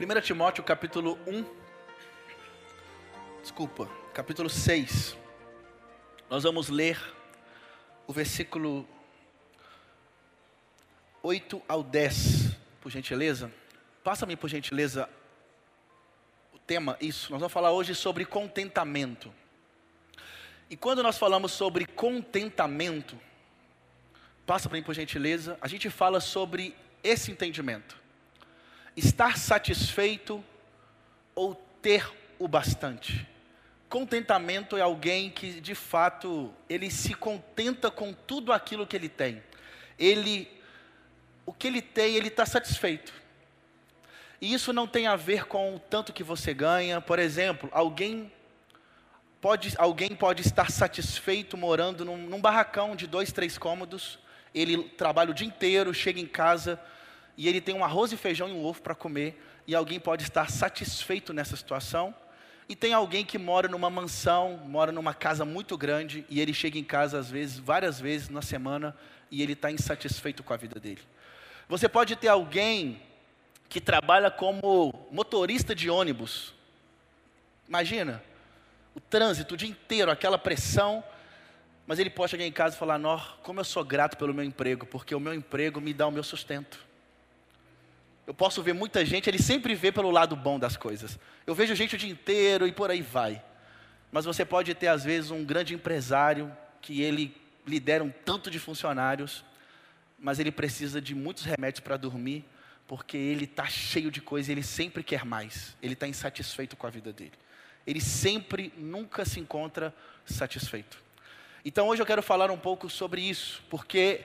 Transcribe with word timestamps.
1 0.00 0.20
Timóteo 0.22 0.64
capítulo 0.64 1.18
1, 1.26 1.44
desculpa, 3.42 3.86
capítulo 4.14 4.48
6. 4.48 5.14
Nós 6.30 6.42
vamos 6.42 6.70
ler 6.70 6.98
o 8.06 8.12
versículo 8.14 8.88
8 11.22 11.60
ao 11.68 11.82
10, 11.82 12.56
por 12.80 12.90
gentileza. 12.90 13.52
Passa-me, 14.02 14.36
por 14.36 14.48
gentileza, 14.48 15.06
o 16.54 16.58
tema, 16.58 16.96
isso. 16.98 17.30
Nós 17.30 17.38
vamos 17.38 17.52
falar 17.52 17.70
hoje 17.70 17.94
sobre 17.94 18.24
contentamento. 18.24 19.30
E 20.70 20.78
quando 20.78 21.02
nós 21.02 21.18
falamos 21.18 21.52
sobre 21.52 21.84
contentamento, 21.84 23.20
passa 24.46 24.66
para 24.66 24.78
mim, 24.78 24.82
por 24.82 24.94
gentileza, 24.94 25.58
a 25.60 25.68
gente 25.68 25.90
fala 25.90 26.20
sobre 26.20 26.74
esse 27.04 27.30
entendimento 27.30 28.00
estar 29.00 29.36
satisfeito 29.36 30.44
ou 31.34 31.54
ter 31.82 32.08
o 32.38 32.46
bastante. 32.46 33.26
Contentamento 33.88 34.76
é 34.76 34.80
alguém 34.80 35.30
que 35.30 35.60
de 35.60 35.74
fato 35.74 36.54
ele 36.68 36.90
se 36.90 37.12
contenta 37.14 37.90
com 37.90 38.12
tudo 38.12 38.52
aquilo 38.52 38.86
que 38.86 38.94
ele 38.94 39.08
tem. 39.08 39.42
Ele, 39.98 40.48
o 41.44 41.52
que 41.52 41.66
ele 41.66 41.82
tem, 41.82 42.14
ele 42.14 42.28
está 42.28 42.46
satisfeito. 42.46 43.12
E 44.40 44.54
isso 44.54 44.72
não 44.72 44.86
tem 44.86 45.06
a 45.06 45.16
ver 45.16 45.46
com 45.46 45.74
o 45.74 45.78
tanto 45.78 46.12
que 46.12 46.22
você 46.22 46.54
ganha. 46.54 47.00
Por 47.00 47.18
exemplo, 47.18 47.68
alguém 47.72 48.32
pode, 49.40 49.74
alguém 49.76 50.14
pode 50.14 50.42
estar 50.42 50.70
satisfeito 50.70 51.56
morando 51.56 52.04
num, 52.04 52.16
num 52.16 52.40
barracão 52.40 52.94
de 52.94 53.06
dois, 53.06 53.32
três 53.32 53.58
cômodos. 53.58 54.18
Ele 54.54 54.84
trabalha 54.84 55.30
o 55.30 55.34
dia 55.34 55.46
inteiro, 55.46 55.92
chega 55.92 56.20
em 56.20 56.26
casa, 56.26 56.80
e 57.40 57.48
ele 57.48 57.58
tem 57.58 57.74
um 57.74 57.82
arroz 57.82 58.12
e 58.12 58.18
feijão 58.18 58.50
e 58.50 58.52
um 58.52 58.62
ovo 58.62 58.82
para 58.82 58.94
comer, 58.94 59.42
e 59.66 59.74
alguém 59.74 59.98
pode 59.98 60.24
estar 60.24 60.50
satisfeito 60.50 61.32
nessa 61.32 61.56
situação, 61.56 62.14
e 62.68 62.76
tem 62.76 62.92
alguém 62.92 63.24
que 63.24 63.38
mora 63.38 63.66
numa 63.66 63.88
mansão, 63.88 64.58
mora 64.66 64.92
numa 64.92 65.14
casa 65.14 65.42
muito 65.42 65.74
grande, 65.78 66.22
e 66.28 66.38
ele 66.38 66.52
chega 66.52 66.78
em 66.78 66.84
casa 66.84 67.18
às 67.18 67.30
vezes, 67.30 67.58
várias 67.58 67.98
vezes 67.98 68.28
na 68.28 68.42
semana, 68.42 68.94
e 69.30 69.42
ele 69.42 69.54
está 69.54 69.70
insatisfeito 69.70 70.42
com 70.42 70.52
a 70.52 70.56
vida 70.58 70.78
dele. 70.78 71.00
Você 71.66 71.88
pode 71.88 72.14
ter 72.14 72.28
alguém 72.28 73.00
que 73.70 73.80
trabalha 73.80 74.30
como 74.30 75.08
motorista 75.10 75.74
de 75.74 75.88
ônibus. 75.88 76.52
Imagina, 77.66 78.22
o 78.94 79.00
trânsito 79.00 79.54
o 79.54 79.56
dia 79.56 79.70
inteiro, 79.70 80.10
aquela 80.10 80.36
pressão, 80.36 81.02
mas 81.86 81.98
ele 81.98 82.10
pode 82.10 82.32
chegar 82.32 82.44
em 82.44 82.52
casa 82.52 82.76
e 82.76 82.78
falar: 82.78 82.98
Nó, 82.98 83.18
como 83.42 83.60
eu 83.60 83.64
sou 83.64 83.82
grato 83.82 84.18
pelo 84.18 84.34
meu 84.34 84.44
emprego, 84.44 84.84
porque 84.84 85.14
o 85.14 85.20
meu 85.20 85.32
emprego 85.32 85.80
me 85.80 85.94
dá 85.94 86.06
o 86.06 86.12
meu 86.12 86.22
sustento. 86.22 86.89
Eu 88.26 88.34
posso 88.34 88.62
ver 88.62 88.72
muita 88.72 89.04
gente, 89.04 89.28
ele 89.28 89.42
sempre 89.42 89.74
vê 89.74 89.90
pelo 89.90 90.10
lado 90.10 90.36
bom 90.36 90.58
das 90.58 90.76
coisas. 90.76 91.18
Eu 91.46 91.54
vejo 91.54 91.74
gente 91.74 91.94
o 91.94 91.98
dia 91.98 92.10
inteiro 92.10 92.66
e 92.66 92.72
por 92.72 92.90
aí 92.90 93.02
vai. 93.02 93.42
Mas 94.12 94.24
você 94.24 94.44
pode 94.44 94.74
ter, 94.74 94.88
às 94.88 95.04
vezes, 95.04 95.30
um 95.30 95.44
grande 95.44 95.74
empresário 95.74 96.54
que 96.80 97.02
ele 97.02 97.36
lidera 97.66 98.02
um 98.02 98.10
tanto 98.10 98.50
de 98.50 98.58
funcionários, 98.58 99.44
mas 100.18 100.38
ele 100.38 100.50
precisa 100.50 101.00
de 101.00 101.14
muitos 101.14 101.44
remédios 101.44 101.80
para 101.80 101.96
dormir, 101.96 102.44
porque 102.86 103.16
ele 103.16 103.44
está 103.44 103.66
cheio 103.66 104.10
de 104.10 104.20
coisa 104.20 104.50
ele 104.50 104.62
sempre 104.62 105.02
quer 105.02 105.24
mais. 105.24 105.76
Ele 105.82 105.94
está 105.94 106.08
insatisfeito 106.08 106.76
com 106.76 106.86
a 106.86 106.90
vida 106.90 107.12
dele. 107.12 107.32
Ele 107.86 108.00
sempre, 108.00 108.72
nunca 108.76 109.24
se 109.24 109.40
encontra 109.40 109.94
satisfeito. 110.24 111.00
Então 111.64 111.88
hoje 111.88 112.02
eu 112.02 112.06
quero 112.06 112.22
falar 112.22 112.50
um 112.50 112.58
pouco 112.58 112.88
sobre 112.88 113.20
isso, 113.20 113.62
porque 113.70 114.24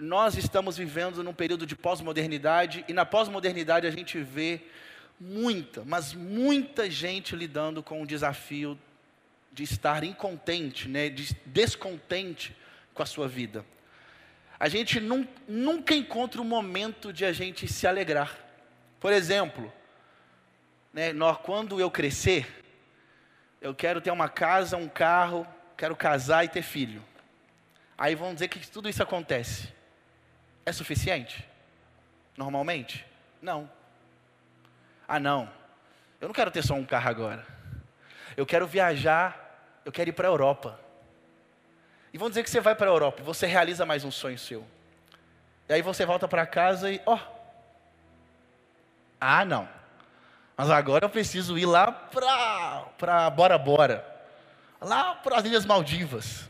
nós 0.00 0.34
estamos 0.36 0.78
vivendo 0.78 1.22
num 1.22 1.34
período 1.34 1.66
de 1.66 1.76
pós-modernidade 1.76 2.84
e 2.88 2.92
na 2.92 3.04
pós-modernidade 3.04 3.86
a 3.86 3.90
gente 3.90 4.18
vê 4.18 4.62
muita, 5.20 5.84
mas 5.84 6.14
muita 6.14 6.90
gente 6.90 7.36
lidando 7.36 7.82
com 7.82 8.00
o 8.02 8.06
desafio 8.06 8.78
de 9.52 9.62
estar 9.62 10.02
incontente, 10.02 10.88
né, 10.88 11.10
de 11.10 11.36
descontente 11.44 12.56
com 12.94 13.02
a 13.02 13.06
sua 13.06 13.28
vida. 13.28 13.64
A 14.58 14.68
gente 14.68 14.98
num, 15.00 15.28
nunca 15.46 15.94
encontra 15.94 16.40
um 16.40 16.44
momento 16.44 17.12
de 17.12 17.26
a 17.26 17.32
gente 17.32 17.68
se 17.68 17.86
alegrar. 17.86 18.34
Por 18.98 19.12
exemplo, 19.12 19.70
né, 20.94 21.12
nós, 21.12 21.36
quando 21.42 21.78
eu 21.78 21.90
crescer, 21.90 22.64
eu 23.60 23.74
quero 23.74 24.00
ter 24.00 24.10
uma 24.10 24.28
casa, 24.28 24.78
um 24.78 24.88
carro, 24.88 25.46
quero 25.76 25.94
casar 25.94 26.44
e 26.44 26.48
ter 26.48 26.62
filho. 26.62 27.04
Aí 27.98 28.14
vão 28.14 28.32
dizer 28.32 28.48
que 28.48 28.66
tudo 28.66 28.88
isso 28.88 29.02
acontece. 29.02 29.79
É 30.64 30.72
suficiente? 30.72 31.46
Normalmente? 32.36 33.06
Não. 33.40 33.70
Ah, 35.06 35.18
não. 35.18 35.50
Eu 36.20 36.28
não 36.28 36.34
quero 36.34 36.50
ter 36.50 36.62
só 36.62 36.74
um 36.74 36.84
carro 36.84 37.08
agora. 37.08 37.46
Eu 38.36 38.44
quero 38.46 38.66
viajar, 38.66 39.80
eu 39.84 39.92
quero 39.92 40.10
ir 40.10 40.12
para 40.12 40.28
a 40.28 40.30
Europa. 40.30 40.78
E 42.12 42.18
vão 42.18 42.28
dizer 42.28 42.42
que 42.42 42.50
você 42.50 42.60
vai 42.60 42.74
para 42.74 42.86
a 42.86 42.92
Europa, 42.92 43.22
você 43.22 43.46
realiza 43.46 43.86
mais 43.86 44.04
um 44.04 44.10
sonho 44.10 44.38
seu. 44.38 44.66
E 45.68 45.72
aí 45.72 45.82
você 45.82 46.04
volta 46.04 46.26
para 46.26 46.44
casa 46.44 46.90
e, 46.90 47.00
ó. 47.06 47.14
Oh, 47.14 47.40
ah, 49.20 49.44
não. 49.44 49.68
Mas 50.56 50.68
agora 50.68 51.04
eu 51.04 51.10
preciso 51.10 51.56
ir 51.56 51.66
lá 51.66 51.92
para 51.92 53.30
Bora 53.30 53.56
Bora. 53.56 54.04
Lá 54.80 55.14
para 55.14 55.36
as 55.36 55.44
Ilhas 55.44 55.64
Maldivas. 55.64 56.49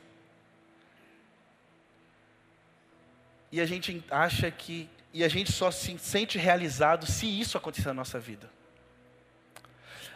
E 3.53 3.61
a 3.61 3.67
gente 3.67 4.05
acha 4.11 4.51
que, 4.51 4.89
e 5.13 5.25
a 5.25 5.29
gente 5.29 5.51
só 5.53 5.71
se 5.71 5.99
sente 5.99 6.39
realizado 6.39 7.07
se 7.07 7.27
isso 7.27 7.59
acontecer 7.59 7.89
na 7.89 7.95
nossa 7.95 8.19
vida. 8.19 8.49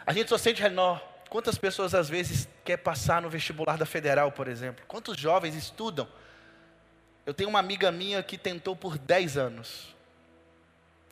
A 0.05 0.13
gente 0.13 0.29
só 0.29 0.37
sente 0.37 0.61
realizado. 0.61 1.01
Quantas 1.29 1.57
pessoas 1.57 1.93
às 1.93 2.07
vezes 2.07 2.47
quer 2.63 2.77
passar 2.77 3.21
no 3.21 3.29
vestibular 3.29 3.77
da 3.77 3.85
federal, 3.85 4.31
por 4.31 4.47
exemplo? 4.47 4.85
Quantos 4.87 5.17
jovens 5.17 5.55
estudam? 5.55 6.07
Eu 7.25 7.33
tenho 7.33 7.49
uma 7.49 7.59
amiga 7.59 7.91
minha 7.91 8.21
que 8.21 8.37
tentou 8.37 8.75
por 8.75 8.97
10 8.97 9.37
anos. 9.37 9.95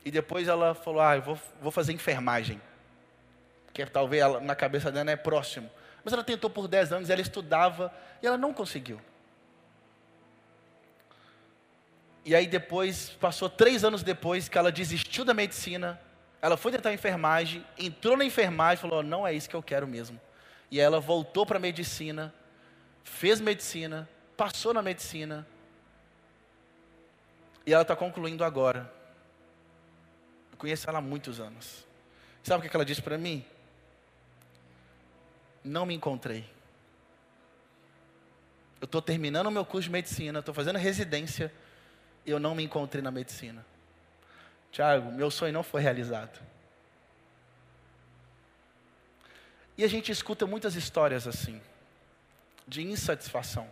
E 0.06 0.12
depois 0.12 0.48
ela 0.48 0.76
falou: 0.76 1.02
Ah, 1.02 1.16
eu 1.16 1.22
vou, 1.22 1.40
vou 1.60 1.72
fazer 1.72 1.92
enfermagem. 1.92 2.62
Que 3.74 3.82
é, 3.82 3.86
talvez 3.86 4.22
ela, 4.22 4.40
na 4.40 4.56
cabeça 4.56 4.92
dela 4.92 5.10
é 5.10 5.16
próximo. 5.16 5.70
Mas 6.04 6.14
ela 6.14 6.24
tentou 6.24 6.50
por 6.50 6.68
10 6.68 6.94
anos, 6.94 7.10
ela 7.10 7.22
estudava 7.22 7.92
e 8.22 8.28
ela 8.28 8.38
não 8.38 8.54
conseguiu. 8.54 9.02
E 12.26 12.34
aí 12.34 12.48
depois, 12.48 13.10
passou 13.10 13.50
três 13.50 13.84
anos 13.84 14.02
depois 14.02 14.48
que 14.48 14.58
ela 14.58 14.72
desistiu 14.72 15.26
da 15.26 15.34
medicina, 15.34 16.00
ela 16.42 16.58
foi 16.58 16.72
tentar 16.72 16.94
enfermagem, 16.94 17.66
entrou 17.78 18.18
na 18.18 18.26
enfermagem 18.26 18.80
e 18.80 18.82
falou, 18.82 19.04
não 19.04 19.26
é 19.26 19.34
isso 19.34 19.50
que 19.50 19.56
eu 19.56 19.64
quero 19.64 19.88
mesmo. 19.88 20.20
E 20.72 20.80
ela 20.80 21.00
voltou 21.00 21.46
para 21.46 21.58
a 21.58 21.60
medicina, 21.60 22.34
fez 23.04 23.40
medicina, 23.40 24.10
passou 24.36 24.74
na 24.74 24.82
medicina, 24.82 25.46
e 27.66 27.74
ela 27.74 27.84
está 27.84 27.96
concluindo 27.96 28.44
agora. 28.44 28.92
Eu 30.52 30.58
conheço 30.58 30.90
ela 30.90 31.00
há 31.00 31.02
muitos 31.02 31.40
anos. 31.40 31.86
Sabe 32.44 32.66
o 32.66 32.70
que 32.70 32.76
ela 32.76 32.86
disse 32.86 33.02
para 33.02 33.18
mim? 33.18 33.46
Não 35.64 35.86
me 35.86 35.94
encontrei. 35.94 36.46
Eu 38.82 38.86
estou 38.86 39.02
terminando 39.02 39.48
o 39.48 39.52
meu 39.52 39.64
curso 39.64 39.88
de 39.88 39.94
medicina, 39.94 40.40
estou 40.40 40.54
fazendo 40.54 40.78
residência, 40.78 41.54
eu 42.26 42.40
não 42.40 42.56
me 42.56 42.64
encontrei 42.64 43.02
na 43.02 43.12
medicina. 43.12 43.66
Tiago, 44.72 45.12
meu 45.12 45.30
sonho 45.30 45.54
não 45.54 45.64
foi 45.64 45.82
realizado. 45.82 46.40
E 49.78 49.84
a 49.84 49.88
gente 49.88 50.12
escuta 50.12 50.46
muitas 50.46 50.76
histórias 50.76 51.28
assim, 51.28 51.62
de 52.68 52.82
insatisfação. 52.82 53.68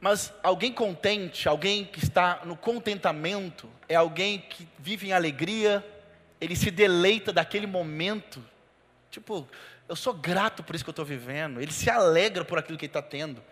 Mas 0.00 0.32
alguém 0.42 0.72
contente, 0.72 1.48
alguém 1.48 1.84
que 1.84 1.98
está 1.98 2.42
no 2.44 2.56
contentamento, 2.56 3.70
é 3.88 3.94
alguém 3.94 4.38
que 4.38 4.68
vive 4.78 5.08
em 5.08 5.12
alegria, 5.12 5.84
ele 6.40 6.54
se 6.54 6.70
deleita 6.70 7.32
daquele 7.32 7.66
momento. 7.66 8.44
Tipo, 9.10 9.48
eu 9.88 9.96
sou 9.96 10.12
grato 10.12 10.62
por 10.62 10.74
isso 10.74 10.84
que 10.84 10.90
eu 10.90 10.92
estou 10.92 11.04
vivendo, 11.04 11.60
ele 11.60 11.72
se 11.72 11.88
alegra 11.88 12.44
por 12.44 12.58
aquilo 12.58 12.76
que 12.76 12.84
ele 12.84 12.90
está 12.90 13.02
tendo 13.02 13.42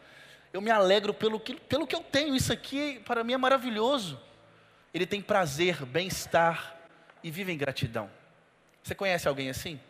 eu 0.52 0.60
me 0.60 0.70
alegro 0.70 1.14
pelo 1.14 1.40
que, 1.40 1.54
pelo 1.54 1.87
que 1.87 1.94
eu 1.94 2.02
tenho. 2.02 2.37
Isso 2.37 2.52
aqui 2.52 3.00
para 3.04 3.25
mim 3.25 3.32
é 3.32 3.38
maravilhoso. 3.38 4.20
Ele 4.93 5.06
tem 5.06 5.22
prazer, 5.22 5.84
bem-estar 5.87 6.76
e 7.22 7.31
vive 7.31 7.52
em 7.52 7.56
gratidão. 7.56 8.10
Você 8.82 8.94
conhece 8.94 9.26
alguém 9.26 9.49
assim? 9.49 9.81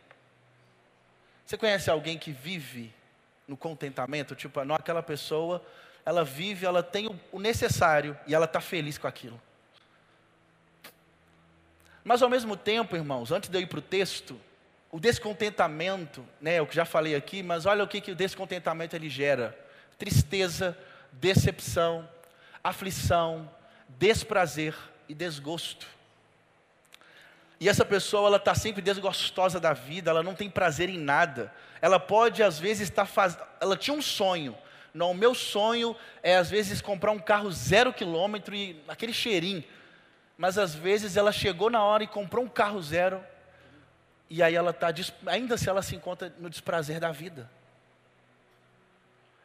Você 1.45 1.57
conhece 1.57 1.91
alguém 1.91 2.17
que 2.17 2.31
vive 2.31 2.95
no 3.49 3.57
contentamento? 3.57 4.35
Tipo, 4.37 4.65
não, 4.65 4.77
aquela 4.77 5.03
pessoa, 5.03 5.65
ela 6.07 6.25
vive, 6.25 6.65
ela 6.65 6.83
tem 6.83 7.09
o 7.33 7.41
necessário 7.41 8.17
e 8.27 8.35
ela 8.35 8.45
está 8.45 8.61
feliz 8.61 8.97
com 8.97 9.09
aquilo. 9.09 9.41
Mas 12.05 12.23
ao 12.23 12.31
mesmo 12.31 12.57
tempo, 12.57 12.95
irmãos, 12.95 13.33
antes 13.33 13.49
de 13.49 13.57
eu 13.57 13.63
ir 13.63 13.67
para 13.67 13.79
o 13.79 13.83
texto, 13.83 14.39
o 14.91 15.01
descontentamento, 15.01 16.25
né, 16.41 16.61
o 16.61 16.67
que 16.67 16.75
já 16.75 16.85
falei 16.85 17.15
aqui, 17.15 17.43
mas 17.43 17.67
olha 17.67 17.83
o 17.83 17.89
que, 17.89 18.01
que 18.01 18.13
o 18.13 18.17
descontentamento 18.17 18.95
ele 18.95 19.09
gera 19.09 19.57
tristeza, 19.99 20.77
decepção, 21.13 22.09
aflição, 22.63 23.51
desprazer 23.89 24.75
e 25.09 25.15
desgosto. 25.15 25.87
E 27.61 27.69
essa 27.69 27.85
pessoa, 27.85 28.27
ela 28.27 28.39
está 28.39 28.57
sempre 28.57 28.83
desgostosa 28.83 29.61
da 29.61 29.73
vida, 29.73 30.11
ela 30.11 30.23
não 30.23 30.35
tem 30.35 30.51
prazer 30.51 30.89
em 30.89 30.99
nada. 30.99 31.53
Ela 31.81 32.01
pode, 32.01 32.43
às 32.43 32.59
vezes, 32.59 32.89
estar 32.89 33.07
fazendo. 33.07 33.45
Ela 33.61 33.77
tinha 33.77 33.97
um 33.97 34.03
sonho. 34.03 34.59
Não, 34.93 35.13
o 35.13 35.15
meu 35.15 35.33
sonho 35.33 35.95
é, 36.25 36.37
às 36.37 36.51
vezes, 36.51 36.81
comprar 36.81 37.13
um 37.13 37.21
carro 37.21 37.53
zero 37.53 37.93
quilômetro 37.93 38.53
e 38.53 38.83
aquele 38.89 39.13
cheirinho. 39.13 39.63
Mas, 40.37 40.59
às 40.59 40.75
vezes, 40.75 41.17
ela 41.17 41.31
chegou 41.31 41.71
na 41.71 41.85
hora 41.85 42.03
e 42.03 42.09
comprou 42.09 42.45
um 42.45 42.49
carro 42.49 42.83
zero. 42.83 43.25
E 44.29 44.43
aí 44.43 44.57
ela 44.57 44.71
está, 44.71 44.89
ainda 45.27 45.57
se 45.57 45.69
ela 45.69 45.83
se 45.83 45.95
encontra 45.95 46.35
no 46.39 46.51
desprazer 46.51 46.99
da 46.99 47.13
vida. 47.13 47.49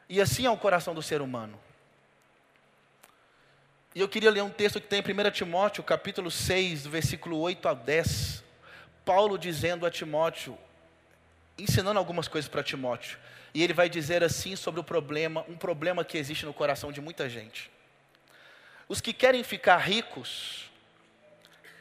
E 0.09 0.21
assim 0.21 0.45
é 0.45 0.49
o 0.49 0.57
coração 0.57 0.93
do 0.93 1.01
ser 1.01 1.21
humano. 1.21 1.59
E 3.93 3.99
eu 3.99 4.07
queria 4.07 4.29
ler 4.29 4.43
um 4.43 4.49
texto 4.49 4.79
que 4.79 4.87
tem 4.87 4.99
em 4.99 5.27
1 5.27 5.31
Timóteo, 5.31 5.83
capítulo 5.83 6.29
6, 6.29 6.83
do 6.83 6.89
versículo 6.89 7.39
8 7.39 7.67
a 7.67 7.73
10. 7.73 8.43
Paulo 9.03 9.37
dizendo 9.37 9.85
a 9.85 9.91
Timóteo, 9.91 10.57
ensinando 11.57 11.97
algumas 11.97 12.27
coisas 12.27 12.47
para 12.47 12.61
Timóteo. 12.63 13.17
E 13.53 13.63
ele 13.63 13.73
vai 13.73 13.89
dizer 13.89 14.23
assim 14.23 14.55
sobre 14.55 14.79
o 14.79 14.83
problema, 14.83 15.43
um 15.49 15.57
problema 15.57 16.05
que 16.05 16.17
existe 16.17 16.45
no 16.45 16.53
coração 16.53 16.91
de 16.91 17.01
muita 17.01 17.27
gente. 17.27 17.71
Os 18.87 19.01
que 19.01 19.11
querem 19.11 19.43
ficar 19.43 19.77
ricos 19.77 20.69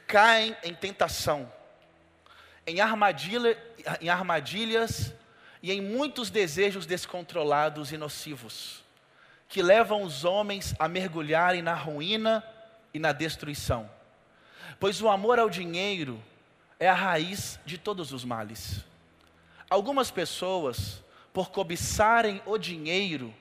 caem 0.07 0.57
em 0.65 0.73
tentação, 0.73 1.53
em, 2.67 2.81
armadilha, 2.81 3.59
em 4.01 4.09
armadilhas 4.09 5.13
e 5.63 5.73
em 5.73 5.81
muitos 5.81 6.31
desejos 6.31 6.87
descontrolados 6.87 7.93
e 7.93 7.97
nocivos 7.97 8.85
que 9.49 9.63
levam 9.63 10.03
os 10.03 10.25
homens 10.25 10.75
a 10.79 10.89
mergulharem 10.89 11.63
na 11.63 11.75
ruína 11.75 12.45
e 12.93 12.99
na 12.99 13.13
destruição. 13.13 13.89
Pois 14.79 15.01
o 15.01 15.09
amor 15.09 15.39
ao 15.39 15.49
dinheiro 15.49 16.23
é 16.79 16.89
a 16.89 16.95
raiz 16.95 17.59
de 17.65 17.79
todos 17.79 18.13
os 18.13 18.25
males. 18.25 18.85
Algumas 19.71 20.11
pessoas, 20.11 21.03
por 21.33 21.51
cobiçarem 21.51 22.43
o 22.45 22.59
dinheiro, 22.59 23.33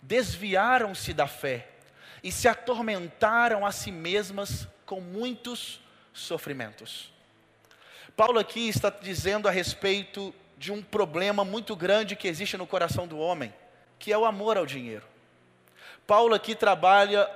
desviaram-se 0.00 1.12
da 1.12 1.26
fé 1.26 1.68
e 2.22 2.32
se 2.32 2.48
atormentaram 2.48 3.64
a 3.64 3.72
si 3.72 3.90
mesmas 3.90 4.66
com 4.84 5.00
muitos 5.00 5.80
sofrimentos. 6.12 7.12
Paulo 8.16 8.38
aqui 8.38 8.68
está 8.68 8.90
dizendo 8.90 9.48
a 9.48 9.50
respeito 9.50 10.34
de 10.62 10.70
um 10.70 10.80
problema 10.80 11.44
muito 11.44 11.74
grande 11.74 12.14
que 12.14 12.28
existe 12.28 12.56
no 12.56 12.68
coração 12.68 13.04
do 13.04 13.18
homem, 13.18 13.52
que 13.98 14.12
é 14.12 14.16
o 14.16 14.24
amor 14.24 14.56
ao 14.56 14.64
dinheiro. 14.64 15.02
Paulo 16.06 16.36
aqui 16.36 16.54
trabalha 16.54 17.28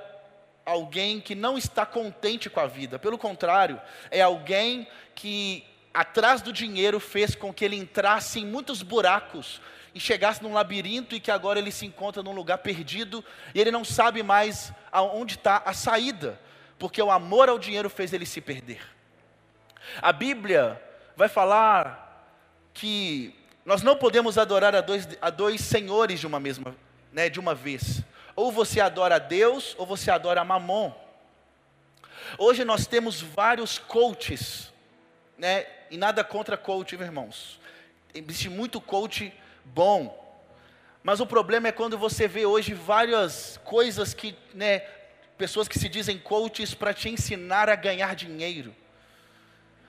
alguém 0.65 1.19
que 1.19 1.35
não 1.35 1.57
está 1.57 1.85
contente 1.85 2.49
com 2.49 2.61
a 2.61 2.67
vida, 2.67 2.97
pelo 2.97 3.17
contrário, 3.17 3.81
é 4.09 4.21
alguém 4.21 4.87
que 5.13 5.65
atrás 5.93 6.41
do 6.41 6.53
dinheiro 6.53 7.01
fez 7.01 7.35
com 7.35 7.53
que 7.53 7.65
ele 7.65 7.75
entrasse 7.75 8.39
em 8.39 8.45
muitos 8.45 8.81
buracos 8.81 9.59
e 9.93 9.99
chegasse 9.99 10.41
num 10.41 10.53
labirinto 10.53 11.13
e 11.13 11.19
que 11.19 11.29
agora 11.29 11.59
ele 11.59 11.71
se 11.71 11.85
encontra 11.85 12.23
num 12.23 12.31
lugar 12.31 12.59
perdido 12.59 13.21
e 13.53 13.59
ele 13.59 13.71
não 13.71 13.83
sabe 13.83 14.23
mais 14.23 14.71
aonde 14.89 15.35
está 15.35 15.61
a 15.65 15.73
saída, 15.73 16.39
porque 16.79 17.01
o 17.01 17.11
amor 17.11 17.49
ao 17.49 17.59
dinheiro 17.59 17.89
fez 17.89 18.13
ele 18.13 18.25
se 18.25 18.39
perder. 18.39 18.79
A 20.01 20.13
Bíblia 20.13 20.81
vai 21.17 21.27
falar 21.27 22.06
que 22.77 23.33
nós 23.65 23.81
não 23.81 23.97
podemos 23.97 24.37
adorar 24.37 24.75
a 24.75 24.81
dois, 24.81 25.07
a 25.19 25.29
dois 25.29 25.61
senhores 25.61 26.19
de 26.19 26.27
uma 26.27 26.39
mesma, 26.39 26.75
né, 27.11 27.27
de 27.27 27.39
uma 27.39 27.55
vez. 27.55 28.03
Ou 28.35 28.51
você 28.51 28.79
adora 28.79 29.15
a 29.15 29.19
Deus, 29.19 29.75
ou 29.79 29.85
você 29.85 30.11
adora 30.11 30.41
a 30.41 30.45
Mamon. 30.45 30.93
Hoje 32.37 32.63
nós 32.63 32.85
temos 32.85 33.19
vários 33.19 33.79
coaches, 33.79 34.71
né? 35.37 35.65
E 35.89 35.97
nada 35.97 36.23
contra 36.23 36.55
coach, 36.55 36.93
irmãos. 36.93 37.59
Existe 38.13 38.49
muito 38.49 38.79
coach 38.79 39.33
bom. 39.65 40.23
Mas 41.01 41.19
o 41.19 41.25
problema 41.25 41.69
é 41.69 41.71
quando 41.71 41.97
você 41.97 42.27
vê 42.27 42.45
hoje 42.45 42.73
várias 42.73 43.59
coisas 43.63 44.13
que, 44.13 44.35
né, 44.53 44.79
pessoas 45.37 45.67
que 45.67 45.79
se 45.79 45.89
dizem 45.89 46.17
coaches 46.17 46.73
para 46.73 46.93
te 46.93 47.09
ensinar 47.09 47.69
a 47.69 47.75
ganhar 47.75 48.15
dinheiro. 48.15 48.75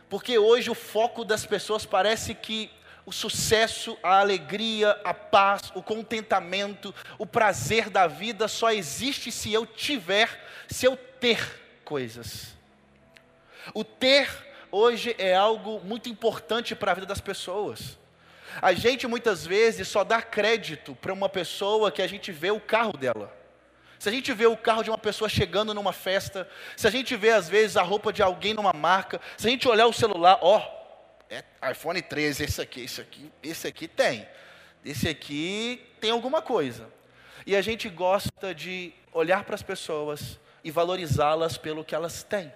Porque 0.09 0.39
hoje 0.39 0.71
o 0.71 0.75
foco 0.75 1.25
das 1.25 1.45
pessoas 1.45 1.85
parece 1.85 2.35
que 2.35 2.71
o 3.05 3.13
sucesso, 3.13 3.97
a 4.03 4.21
alegria, 4.21 4.91
a 5.03 5.15
paz, 5.15 5.73
o 5.75 5.83
contentamento, 5.83 6.95
o 7.19 7.25
prazer 7.25 7.89
da 7.89 8.07
vida 8.07 8.47
só 8.49 8.71
existe 8.71 9.33
se 9.33 9.53
eu 9.53 9.65
tiver, 9.65 10.29
se 10.69 10.87
eu 10.87 10.97
ter 10.97 11.41
coisas. 11.85 12.55
O 13.73 13.83
ter 13.83 14.29
hoje 14.71 15.15
é 15.19 15.35
algo 15.35 15.81
muito 15.81 16.09
importante 16.09 16.75
para 16.75 16.93
a 16.93 16.95
vida 16.95 17.07
das 17.07 17.21
pessoas. 17.21 17.99
A 18.61 18.73
gente 18.73 19.07
muitas 19.07 19.47
vezes 19.47 19.89
só 19.89 20.05
dá 20.05 20.21
crédito 20.21 20.95
para 20.95 21.13
uma 21.13 21.29
pessoa 21.29 21.91
que 21.91 22.03
a 22.03 22.07
gente 22.07 22.33
vê 22.33 22.51
o 22.51 22.61
carro 22.61 22.93
dela. 22.97 23.38
Se 23.99 24.09
a 24.09 24.12
gente 24.12 24.33
vê 24.33 24.47
o 24.47 24.56
carro 24.56 24.83
de 24.83 24.91
uma 24.91 24.99
pessoa 24.99 25.29
chegando 25.29 25.75
numa 25.75 25.93
festa, 25.93 26.49
se 26.77 26.87
a 26.87 26.91
gente 26.91 27.17
vê 27.17 27.31
às 27.31 27.49
vezes 27.49 27.77
a 27.77 27.83
roupa 27.83 28.12
de 28.12 28.23
alguém 28.23 28.55
numa 28.55 28.73
marca, 28.73 29.21
se 29.37 29.47
a 29.47 29.50
gente 29.50 29.67
olhar 29.67 29.87
o 29.87 29.93
celular, 29.93 30.39
ó, 30.41 30.62
é 31.29 31.43
iPhone 31.71 32.00
13, 32.00 32.45
esse 32.45 32.61
aqui, 32.61 32.83
esse 32.83 33.00
aqui, 33.00 33.33
esse 33.43 33.67
aqui 33.67 33.89
tem. 33.89 34.27
Esse 34.85 35.09
aqui 35.09 35.85
tem 36.00 36.11
alguma 36.11 36.41
coisa. 36.41 36.89
E 37.45 37.56
a 37.56 37.61
gente 37.61 37.89
gosta 37.89 38.55
de 38.55 38.93
olhar 39.12 39.45
para 39.45 39.55
as 39.55 39.62
pessoas 39.62 40.39
e 40.62 40.71
valorizá-las 40.71 41.59
pelo 41.59 41.85
que 41.85 41.95
elas 41.95 42.23
têm. 42.23 42.53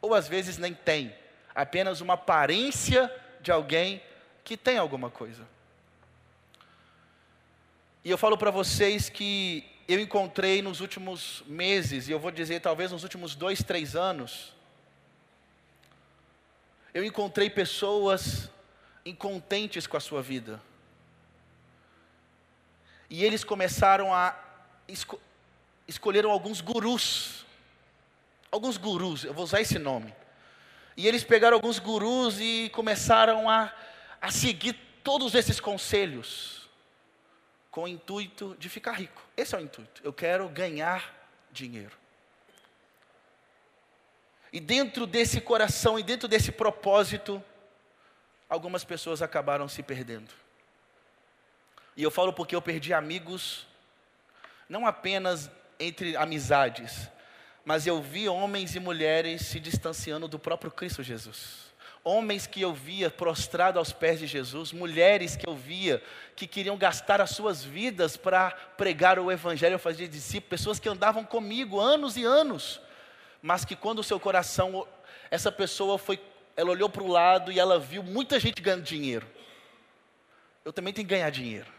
Ou 0.00 0.14
às 0.14 0.28
vezes 0.28 0.58
nem 0.58 0.74
têm, 0.74 1.14
apenas 1.54 2.00
uma 2.00 2.14
aparência 2.14 3.12
de 3.40 3.50
alguém 3.50 4.02
que 4.44 4.56
tem 4.56 4.78
alguma 4.78 5.10
coisa. 5.10 5.46
E 8.04 8.10
eu 8.10 8.18
falo 8.18 8.36
para 8.36 8.50
vocês 8.50 9.08
que 9.08 9.71
eu 9.92 10.00
encontrei 10.00 10.62
nos 10.62 10.80
últimos 10.80 11.42
meses, 11.46 12.08
e 12.08 12.12
eu 12.12 12.18
vou 12.18 12.30
dizer 12.30 12.60
talvez 12.60 12.92
nos 12.92 13.02
últimos 13.02 13.34
dois, 13.34 13.62
três 13.62 13.94
anos, 13.94 14.54
eu 16.94 17.04
encontrei 17.04 17.50
pessoas 17.50 18.50
incontentes 19.04 19.86
com 19.86 19.96
a 19.96 20.00
sua 20.00 20.22
vida. 20.22 20.62
E 23.10 23.24
eles 23.24 23.44
começaram 23.44 24.14
a 24.14 24.38
esco 24.88 25.20
escolheram 25.86 26.30
alguns 26.30 26.60
gurus. 26.60 27.44
Alguns 28.50 28.76
gurus, 28.76 29.24
eu 29.24 29.34
vou 29.34 29.44
usar 29.44 29.60
esse 29.60 29.78
nome. 29.78 30.14
E 30.96 31.06
eles 31.08 31.24
pegaram 31.24 31.56
alguns 31.56 31.78
gurus 31.78 32.38
e 32.38 32.70
começaram 32.72 33.48
a, 33.48 33.72
a 34.20 34.30
seguir 34.30 34.74
todos 35.02 35.34
esses 35.34 35.58
conselhos 35.58 36.61
com 37.72 37.84
o 37.84 37.88
intuito 37.88 38.54
de 38.58 38.68
ficar 38.68 38.92
rico. 38.92 39.20
Esse 39.34 39.54
é 39.54 39.58
o 39.58 39.60
intuito. 39.60 40.02
Eu 40.04 40.12
quero 40.12 40.46
ganhar 40.50 41.12
dinheiro. 41.50 41.96
E 44.52 44.60
dentro 44.60 45.06
desse 45.06 45.40
coração 45.40 45.98
e 45.98 46.02
dentro 46.02 46.28
desse 46.28 46.52
propósito, 46.52 47.42
algumas 48.46 48.84
pessoas 48.84 49.22
acabaram 49.22 49.66
se 49.68 49.82
perdendo. 49.82 50.30
E 51.96 52.02
eu 52.02 52.10
falo 52.10 52.34
porque 52.34 52.54
eu 52.54 52.60
perdi 52.60 52.92
amigos, 52.92 53.66
não 54.68 54.86
apenas 54.86 55.50
entre 55.80 56.14
amizades, 56.14 57.08
mas 57.64 57.86
eu 57.86 58.02
vi 58.02 58.28
homens 58.28 58.76
e 58.76 58.80
mulheres 58.80 59.46
se 59.46 59.58
distanciando 59.58 60.28
do 60.28 60.38
próprio 60.38 60.70
Cristo 60.70 61.02
Jesus. 61.02 61.71
Homens 62.04 62.48
que 62.48 62.60
eu 62.60 62.72
via 62.72 63.10
prostrado 63.10 63.78
aos 63.78 63.92
pés 63.92 64.18
de 64.18 64.26
Jesus, 64.26 64.72
mulheres 64.72 65.36
que 65.36 65.48
eu 65.48 65.54
via 65.54 66.02
que 66.34 66.48
queriam 66.48 66.76
gastar 66.76 67.20
as 67.20 67.30
suas 67.30 67.62
vidas 67.62 68.16
para 68.16 68.50
pregar 68.76 69.18
o 69.20 69.30
Evangelho, 69.30 69.78
fazer 69.78 70.08
discípulos, 70.08 70.48
pessoas 70.48 70.80
que 70.80 70.88
andavam 70.88 71.24
comigo 71.24 71.78
anos 71.78 72.16
e 72.16 72.24
anos, 72.24 72.80
mas 73.40 73.64
que 73.64 73.76
quando 73.76 74.00
o 74.00 74.04
seu 74.04 74.18
coração, 74.18 74.86
essa 75.30 75.52
pessoa 75.52 75.96
foi, 75.96 76.20
ela 76.56 76.70
olhou 76.70 76.88
para 76.88 77.04
o 77.04 77.08
lado 77.08 77.52
e 77.52 77.60
ela 77.60 77.78
viu 77.78 78.02
muita 78.02 78.40
gente 78.40 78.60
ganhando 78.60 78.82
dinheiro. 78.82 79.26
Eu 80.64 80.72
também 80.72 80.92
tenho 80.92 81.06
que 81.06 81.14
ganhar 81.14 81.30
dinheiro. 81.30 81.70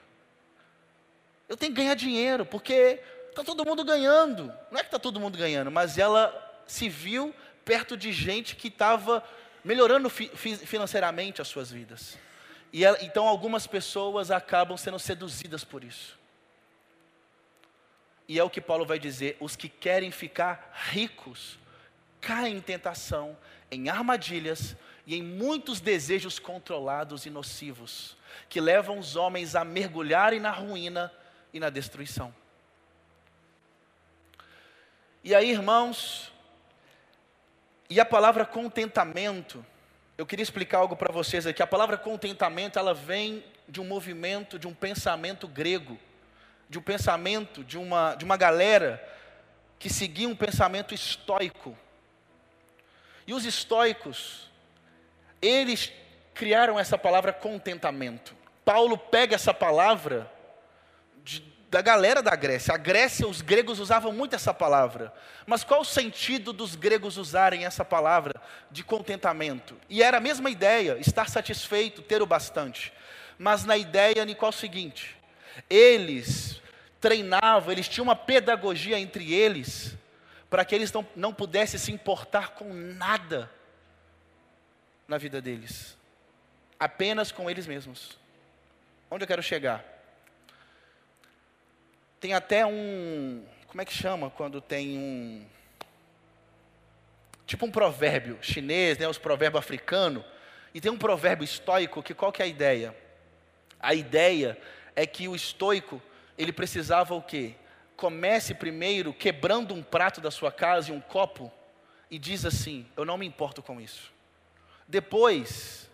Eu 1.49 1.57
tenho 1.57 1.73
que 1.73 1.81
ganhar 1.81 1.95
dinheiro, 1.95 2.45
porque 2.45 3.01
está 3.29 3.43
todo 3.43 3.65
mundo 3.65 3.83
ganhando. 3.83 4.53
Não 4.71 4.79
é 4.79 4.83
que 4.83 4.87
está 4.87 4.99
todo 4.99 5.19
mundo 5.19 5.37
ganhando, 5.37 5.69
mas 5.69 5.97
ela 5.97 6.33
se 6.65 6.87
viu 6.87 7.35
perto 7.65 7.97
de 7.97 8.11
gente 8.11 8.55
que 8.55 8.67
estava 8.67 9.23
melhorando 9.63 10.09
fi 10.09 10.29
financeiramente 10.29 11.41
as 11.41 11.47
suas 11.47 11.71
vidas. 11.71 12.17
E 12.71 12.83
ela, 12.83 12.97
então 13.01 13.27
algumas 13.27 13.67
pessoas 13.67 14.31
acabam 14.31 14.75
sendo 14.77 14.99
seduzidas 14.99 15.63
por 15.63 15.83
isso. 15.83 16.17
E 18.27 18.39
é 18.39 18.43
o 18.43 18.49
que 18.49 18.59
Paulo 18.59 18.85
vai 18.85 18.99
dizer: 18.99 19.37
os 19.39 19.55
que 19.55 19.69
querem 19.69 20.11
ficar 20.11 20.71
ricos 20.91 21.59
caem 22.19 22.57
em 22.57 22.61
tentação, 22.61 23.37
em 23.69 23.89
armadilhas 23.89 24.75
e 25.05 25.15
em 25.15 25.21
muitos 25.21 25.81
desejos 25.81 26.39
controlados 26.39 27.25
e 27.25 27.29
nocivos, 27.29 28.17
que 28.49 28.59
levam 28.59 28.97
os 28.97 29.15
homens 29.15 29.55
a 29.55 29.63
mergulharem 29.63 30.39
na 30.39 30.51
ruína 30.51 31.11
e 31.53 31.59
na 31.59 31.69
destruição. 31.69 32.33
E 35.23 35.33
aí, 35.35 35.51
irmãos, 35.51 36.32
e 37.89 37.99
a 37.99 38.05
palavra 38.05 38.45
contentamento, 38.45 39.65
eu 40.17 40.25
queria 40.25 40.43
explicar 40.43 40.79
algo 40.79 40.95
para 40.95 41.11
vocês 41.11 41.45
aqui. 41.45 41.61
A 41.61 41.67
palavra 41.67 41.97
contentamento, 41.97 42.79
ela 42.79 42.93
vem 42.93 43.43
de 43.67 43.81
um 43.81 43.83
movimento, 43.83 44.59
de 44.59 44.67
um 44.67 44.73
pensamento 44.73 45.47
grego, 45.47 45.97
de 46.69 46.77
um 46.79 46.81
pensamento 46.81 47.63
de 47.63 47.77
uma, 47.77 48.15
de 48.15 48.25
uma 48.25 48.37
galera 48.37 49.03
que 49.79 49.89
seguia 49.89 50.27
um 50.27 50.35
pensamento 50.35 50.93
estoico. 50.93 51.77
E 53.27 53.33
os 53.33 53.45
estoicos, 53.45 54.49
eles 55.41 55.91
criaram 56.33 56.79
essa 56.79 56.97
palavra 56.97 57.31
contentamento. 57.31 58.35
Paulo 58.65 58.97
pega 58.97 59.35
essa 59.35 59.53
palavra 59.53 60.31
de, 61.23 61.41
da 61.73 61.81
galera 61.81 62.21
da 62.21 62.35
Grécia. 62.35 62.71
A 62.71 62.77
Grécia, 62.77 63.27
os 63.27 63.41
gregos 63.41 63.79
usavam 63.79 64.13
muito 64.13 64.35
essa 64.35 64.53
palavra. 64.53 65.11
Mas 65.43 65.63
qual 65.63 65.81
o 65.81 65.85
sentido 65.85 66.53
dos 66.53 66.75
gregos 66.75 67.17
usarem 67.17 67.65
essa 67.65 67.83
palavra 67.83 68.39
de 68.69 68.83
contentamento? 68.83 69.75
E 69.89 70.03
era 70.03 70.17
a 70.17 70.21
mesma 70.21 70.51
ideia, 70.51 70.99
estar 70.99 71.27
satisfeito, 71.27 72.03
ter 72.03 72.21
o 72.21 72.27
bastante. 72.27 72.93
Mas 73.39 73.65
na 73.65 73.75
ideia, 73.75 74.23
qual 74.35 74.49
o 74.49 74.53
seguinte: 74.53 75.17
eles 75.67 76.61
treinavam, 77.01 77.71
eles 77.71 77.89
tinham 77.89 78.03
uma 78.03 78.15
pedagogia 78.15 78.99
entre 78.99 79.33
eles, 79.33 79.97
para 80.51 80.63
que 80.63 80.75
eles 80.75 80.91
não, 80.91 81.03
não 81.15 81.33
pudessem 81.33 81.79
se 81.79 81.91
importar 81.91 82.49
com 82.49 82.71
nada 82.71 83.49
na 85.07 85.17
vida 85.17 85.41
deles, 85.41 85.97
apenas 86.79 87.31
com 87.31 87.49
eles 87.49 87.65
mesmos. 87.65 88.15
Onde 89.09 89.23
eu 89.23 89.27
quero 89.27 89.41
chegar? 89.41 89.92
Tem 92.23 92.33
até 92.33 92.65
um. 92.65 93.43
Como 93.67 93.81
é 93.81 93.85
que 93.85 93.93
chama 93.93 94.29
quando 94.29 94.61
tem 94.61 94.97
um. 94.97 95.45
Tipo 97.45 97.65
um 97.65 97.69
provérbio 97.69 98.39
chinês, 98.41 98.97
né, 98.97 99.05
os 99.09 99.17
provérbios 99.17 99.59
africanos. 99.59 100.23
E 100.73 100.79
tem 100.79 100.89
um 100.89 100.97
provérbio 100.97 101.43
estoico 101.43 102.01
que 102.01 102.13
qual 102.13 102.31
que 102.31 102.41
é 102.41 102.45
a 102.45 102.47
ideia? 102.47 102.95
A 103.77 103.93
ideia 103.93 104.57
é 104.95 105.05
que 105.05 105.27
o 105.27 105.35
estoico, 105.35 106.01
ele 106.37 106.53
precisava 106.53 107.13
o 107.13 107.21
quê? 107.21 107.55
Comece 107.97 108.53
primeiro 108.53 109.13
quebrando 109.13 109.73
um 109.73 109.83
prato 109.83 110.21
da 110.21 110.31
sua 110.31 110.49
casa 110.49 110.91
e 110.91 110.95
um 110.95 111.01
copo 111.01 111.51
e 112.09 112.17
diz 112.17 112.45
assim: 112.45 112.87
Eu 112.95 113.03
não 113.03 113.17
me 113.17 113.25
importo 113.25 113.61
com 113.61 113.81
isso. 113.81 114.13
Depois, 114.87 115.89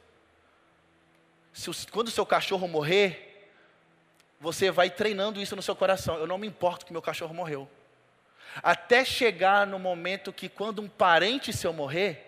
se, 1.51 1.87
quando 1.87 2.09
o 2.09 2.11
seu 2.11 2.23
cachorro 2.23 2.67
morrer, 2.67 3.28
você 4.39 4.71
vai 4.71 4.89
treinando 4.89 5.41
isso 5.41 5.55
no 5.55 5.61
seu 5.61 5.75
coração. 5.75 6.15
Eu 6.15 6.27
não 6.27 6.37
me 6.37 6.47
importo 6.47 6.85
que 6.85 6.93
meu 6.93 7.01
cachorro 7.01 7.33
morreu. 7.33 7.69
Até 8.63 9.03
chegar 9.03 9.67
no 9.67 9.77
momento 9.77 10.31
que, 10.31 10.47
quando 10.47 10.81
um 10.81 10.87
parente 10.87 11.51
seu 11.51 11.73
morrer, 11.73 12.25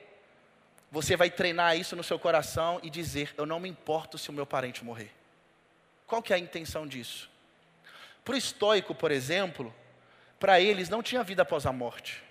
você 0.92 1.16
vai 1.16 1.32
treinar 1.32 1.78
isso 1.78 1.96
no 1.96 2.04
seu 2.04 2.20
coração 2.20 2.80
e 2.84 2.90
dizer: 2.90 3.34
Eu 3.38 3.46
não 3.46 3.60
me 3.60 3.70
importo 3.70 4.18
se 4.18 4.30
o 4.30 4.34
meu 4.34 4.46
parente 4.46 4.84
morrer. 4.84 5.12
Qual 6.06 6.22
que 6.22 6.34
é 6.34 6.36
a 6.36 6.40
intenção 6.40 6.86
disso? 6.86 7.30
Para 8.26 8.34
o 8.34 8.38
estoico, 8.38 8.94
por 8.94 9.10
exemplo, 9.10 9.74
para 10.38 10.60
eles 10.60 10.90
não 10.90 11.02
tinha 11.02 11.24
vida 11.24 11.44
após 11.44 11.66
a 11.66 11.72
morte. 11.72 12.22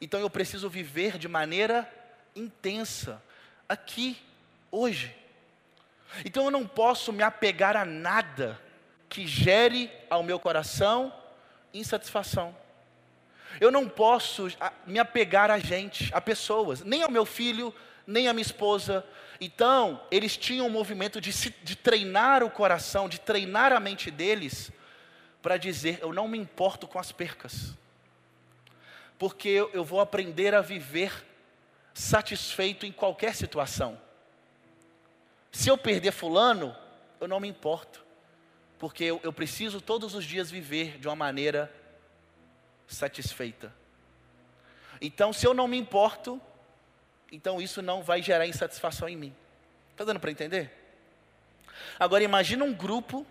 Então 0.00 0.18
eu 0.18 0.30
preciso 0.30 0.70
viver 0.70 1.18
de 1.18 1.28
maneira 1.28 1.88
intensa, 2.34 3.22
aqui, 3.68 4.16
hoje. 4.70 5.14
Então 6.24 6.46
eu 6.46 6.50
não 6.50 6.66
posso 6.66 7.12
me 7.12 7.22
apegar 7.22 7.76
a 7.76 7.84
nada 7.84 8.58
que 9.08 9.26
gere 9.26 9.90
ao 10.10 10.22
meu 10.22 10.38
coração 10.38 11.12
insatisfação. 11.72 12.54
Eu 13.60 13.70
não 13.70 13.88
posso 13.88 14.48
me 14.86 14.98
apegar 14.98 15.50
a 15.50 15.58
gente, 15.58 16.10
a 16.14 16.20
pessoas, 16.20 16.82
nem 16.82 17.02
ao 17.02 17.10
meu 17.10 17.24
filho, 17.24 17.74
nem 18.06 18.28
à 18.28 18.32
minha 18.32 18.42
esposa. 18.42 19.04
Então, 19.40 20.00
eles 20.10 20.36
tinham 20.36 20.66
um 20.66 20.70
movimento 20.70 21.20
de, 21.20 21.32
se, 21.32 21.50
de 21.62 21.76
treinar 21.76 22.42
o 22.42 22.50
coração, 22.50 23.08
de 23.08 23.20
treinar 23.20 23.72
a 23.72 23.80
mente 23.80 24.10
deles, 24.10 24.70
para 25.42 25.56
dizer: 25.56 25.98
eu 26.02 26.12
não 26.12 26.28
me 26.28 26.38
importo 26.38 26.86
com 26.86 26.98
as 26.98 27.10
percas, 27.10 27.74
porque 29.18 29.48
eu, 29.48 29.70
eu 29.72 29.84
vou 29.84 30.00
aprender 30.00 30.54
a 30.54 30.60
viver 30.60 31.24
satisfeito 31.94 32.86
em 32.86 32.92
qualquer 32.92 33.34
situação. 33.34 33.98
Se 35.50 35.68
eu 35.68 35.78
perder 35.78 36.12
Fulano, 36.12 36.76
eu 37.20 37.26
não 37.26 37.40
me 37.40 37.48
importo, 37.48 38.04
porque 38.78 39.04
eu, 39.04 39.20
eu 39.22 39.32
preciso 39.32 39.80
todos 39.80 40.14
os 40.14 40.24
dias 40.24 40.50
viver 40.50 40.98
de 40.98 41.08
uma 41.08 41.16
maneira 41.16 41.72
satisfeita. 42.86 43.72
Então, 45.00 45.32
se 45.32 45.46
eu 45.46 45.52
não 45.52 45.68
me 45.68 45.76
importo, 45.76 46.40
então 47.30 47.60
isso 47.60 47.82
não 47.82 48.02
vai 48.02 48.22
gerar 48.22 48.46
insatisfação 48.46 49.08
em 49.08 49.16
mim. 49.16 49.34
Está 49.92 50.04
dando 50.04 50.20
para 50.20 50.30
entender? 50.30 50.70
Agora 51.98 52.22
imagina 52.22 52.64
um 52.64 52.72
grupo, 52.72 53.26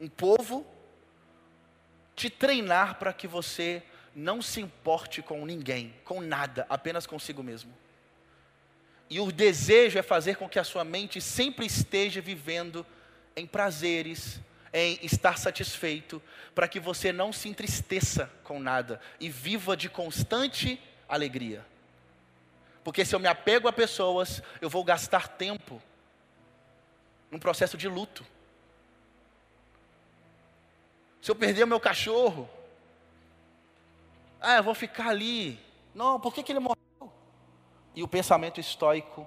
um 0.00 0.08
povo, 0.08 0.66
te 2.16 2.28
treinar 2.28 2.98
para 2.98 3.12
que 3.12 3.26
você 3.26 3.82
não 4.14 4.42
se 4.42 4.60
importe 4.60 5.22
com 5.22 5.44
ninguém, 5.46 5.94
com 6.04 6.20
nada, 6.20 6.66
apenas 6.68 7.06
consigo 7.06 7.42
mesmo. 7.42 7.72
E 9.10 9.20
o 9.20 9.30
desejo 9.30 9.98
é 9.98 10.02
fazer 10.02 10.36
com 10.36 10.48
que 10.48 10.58
a 10.58 10.64
sua 10.64 10.84
mente 10.84 11.20
sempre 11.20 11.64
esteja 11.64 12.20
vivendo 12.20 12.84
em 13.36 13.46
prazeres, 13.46 14.40
em 14.72 14.98
estar 15.02 15.38
satisfeito, 15.38 16.22
para 16.54 16.68
que 16.68 16.80
você 16.80 17.12
não 17.12 17.32
se 17.32 17.48
entristeça 17.48 18.30
com 18.44 18.60
nada 18.60 19.00
e 19.20 19.28
viva 19.28 19.76
de 19.76 19.88
constante 19.88 20.80
alegria. 21.08 21.64
Porque 22.84 23.04
se 23.04 23.14
eu 23.14 23.20
me 23.20 23.28
apego 23.28 23.68
a 23.68 23.72
pessoas, 23.72 24.42
eu 24.60 24.68
vou 24.68 24.82
gastar 24.82 25.28
tempo 25.28 25.82
num 27.30 27.38
processo 27.38 27.76
de 27.76 27.88
luto. 27.88 28.26
Se 31.20 31.30
eu 31.30 31.36
perder 31.36 31.64
o 31.64 31.66
meu 31.66 31.80
cachorro, 31.80 32.48
ah, 34.40 34.56
eu 34.56 34.62
vou 34.62 34.74
ficar 34.74 35.08
ali. 35.08 35.58
Não, 35.94 36.20
por 36.20 36.32
que, 36.32 36.42
que 36.42 36.52
ele 36.52 36.60
morreu? 36.60 37.12
E 37.94 38.02
o 38.02 38.08
pensamento 38.08 38.60
estoico 38.60 39.26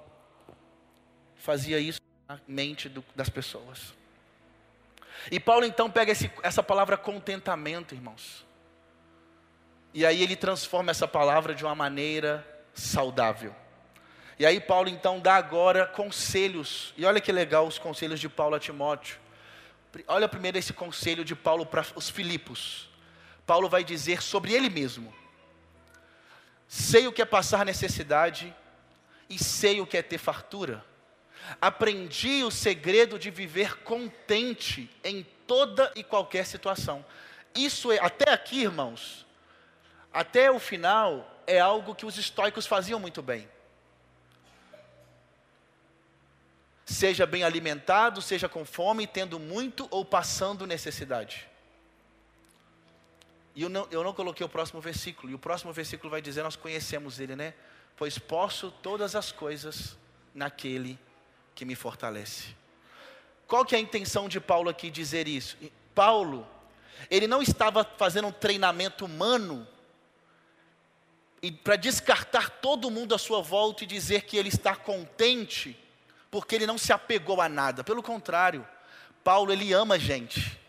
fazia 1.35 1.79
isso 1.79 1.99
mente 2.47 2.87
do, 2.89 3.03
das 3.15 3.29
pessoas. 3.29 3.93
E 5.29 5.39
Paulo 5.39 5.65
então 5.65 5.89
pega 5.89 6.11
esse, 6.11 6.31
essa 6.41 6.63
palavra 6.63 6.97
contentamento, 6.97 7.93
irmãos. 7.93 8.45
E 9.93 10.05
aí 10.05 10.23
ele 10.23 10.35
transforma 10.35 10.91
essa 10.91 11.07
palavra 11.07 11.53
de 11.53 11.63
uma 11.63 11.75
maneira 11.75 12.47
saudável. 12.73 13.53
E 14.39 14.45
aí 14.45 14.59
Paulo 14.59 14.89
então 14.89 15.19
dá 15.19 15.35
agora 15.35 15.85
conselhos. 15.85 16.93
E 16.97 17.05
olha 17.05 17.21
que 17.21 17.31
legal 17.31 17.67
os 17.67 17.77
conselhos 17.77 18.19
de 18.19 18.29
Paulo 18.29 18.55
a 18.55 18.59
Timóteo. 18.59 19.19
Olha 20.07 20.27
primeiro 20.27 20.57
esse 20.57 20.73
conselho 20.73 21.25
de 21.25 21.35
Paulo 21.35 21.65
para 21.65 21.85
os 21.95 22.09
Filipos. 22.09 22.89
Paulo 23.45 23.67
vai 23.67 23.83
dizer 23.83 24.21
sobre 24.21 24.53
ele 24.53 24.69
mesmo: 24.69 25.13
Sei 26.67 27.05
o 27.05 27.11
que 27.11 27.21
é 27.21 27.25
passar 27.25 27.65
necessidade 27.65 28.55
e 29.29 29.37
sei 29.37 29.81
o 29.81 29.85
que 29.85 29.97
é 29.97 30.01
ter 30.01 30.17
fartura. 30.17 30.83
Aprendi 31.59 32.43
o 32.43 32.51
segredo 32.51 33.17
de 33.19 33.29
viver 33.29 33.77
contente 33.83 34.89
em 35.03 35.25
toda 35.45 35.91
e 35.95 36.03
qualquer 36.03 36.45
situação. 36.45 37.05
Isso 37.53 37.91
é, 37.91 37.99
até 37.99 38.31
aqui, 38.31 38.61
irmãos, 38.61 39.25
até 40.13 40.49
o 40.49 40.59
final, 40.59 41.43
é 41.45 41.59
algo 41.59 41.95
que 41.95 42.05
os 42.05 42.17
estoicos 42.17 42.65
faziam 42.65 42.99
muito 42.99 43.21
bem. 43.21 43.47
Seja 46.85 47.25
bem 47.25 47.43
alimentado, 47.43 48.21
seja 48.21 48.49
com 48.49 48.65
fome, 48.65 49.07
tendo 49.07 49.39
muito 49.39 49.87
ou 49.91 50.03
passando 50.03 50.67
necessidade. 50.67 51.47
E 53.55 53.63
eu 53.63 53.69
não, 53.69 53.87
eu 53.91 54.03
não 54.03 54.13
coloquei 54.13 54.45
o 54.45 54.49
próximo 54.49 54.79
versículo, 54.79 55.31
e 55.31 55.35
o 55.35 55.39
próximo 55.39 55.73
versículo 55.73 56.09
vai 56.09 56.21
dizer: 56.21 56.43
Nós 56.43 56.55
conhecemos 56.55 57.19
ele, 57.19 57.35
né? 57.35 57.53
pois 58.01 58.17
posso 58.17 58.71
todas 58.71 59.15
as 59.15 59.31
coisas 59.31 59.95
naquele 60.33 60.95
que 60.95 61.10
me 61.65 61.75
fortalece. 61.75 62.55
Qual 63.47 63.65
que 63.65 63.75
é 63.75 63.77
a 63.77 63.81
intenção 63.81 64.29
de 64.29 64.39
Paulo 64.39 64.69
aqui 64.69 64.89
dizer 64.89 65.27
isso? 65.27 65.57
Paulo, 65.93 66.47
ele 67.09 67.27
não 67.27 67.41
estava 67.41 67.83
fazendo 67.83 68.27
um 68.27 68.31
treinamento 68.31 69.05
humano 69.05 69.67
e 71.41 71.51
para 71.51 71.75
descartar 71.75 72.49
todo 72.49 72.91
mundo 72.91 73.15
à 73.15 73.17
sua 73.17 73.41
volta 73.41 73.83
e 73.83 73.87
dizer 73.87 74.23
que 74.23 74.37
ele 74.37 74.49
está 74.49 74.75
contente, 74.75 75.77
porque 76.29 76.55
ele 76.55 76.67
não 76.67 76.77
se 76.77 76.93
apegou 76.93 77.41
a 77.41 77.49
nada. 77.49 77.83
Pelo 77.83 78.03
contrário, 78.03 78.65
Paulo 79.23 79.51
ele 79.51 79.73
ama 79.73 79.97
gente. 79.97 80.59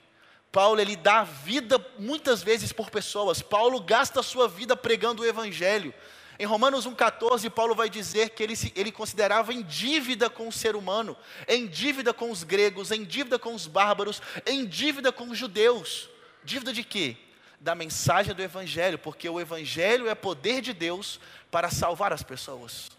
Paulo 0.50 0.80
ele 0.80 0.96
dá 0.96 1.24
vida 1.24 1.84
muitas 1.98 2.42
vezes 2.42 2.72
por 2.72 2.90
pessoas. 2.90 3.40
Paulo 3.40 3.80
gasta 3.80 4.20
a 4.20 4.22
sua 4.22 4.48
vida 4.48 4.76
pregando 4.76 5.22
o 5.22 5.26
evangelho. 5.26 5.94
Em 6.38 6.46
Romanos 6.46 6.86
1,14, 6.86 7.50
Paulo 7.50 7.74
vai 7.74 7.90
dizer 7.90 8.30
que 8.30 8.42
ele, 8.42 8.56
se, 8.56 8.72
ele 8.74 8.90
considerava 8.90 9.52
em 9.52 9.62
dívida 9.62 10.30
com 10.30 10.48
o 10.48 10.52
ser 10.52 10.74
humano, 10.74 11.16
em 11.46 11.66
dívida 11.66 12.14
com 12.14 12.30
os 12.30 12.42
gregos, 12.42 12.90
em 12.90 13.04
dívida 13.04 13.38
com 13.38 13.54
os 13.54 13.66
bárbaros, 13.66 14.20
em 14.46 14.66
dívida 14.66 15.12
com 15.12 15.28
os 15.28 15.38
judeus. 15.38 16.08
Dívida 16.42 16.72
de 16.72 16.82
quê? 16.82 17.16
Da 17.60 17.74
mensagem 17.74 18.34
do 18.34 18.42
Evangelho, 18.42 18.98
porque 18.98 19.28
o 19.28 19.40
Evangelho 19.40 20.08
é 20.08 20.14
poder 20.14 20.62
de 20.62 20.72
Deus 20.72 21.20
para 21.50 21.70
salvar 21.70 22.12
as 22.12 22.22
pessoas. 22.22 22.90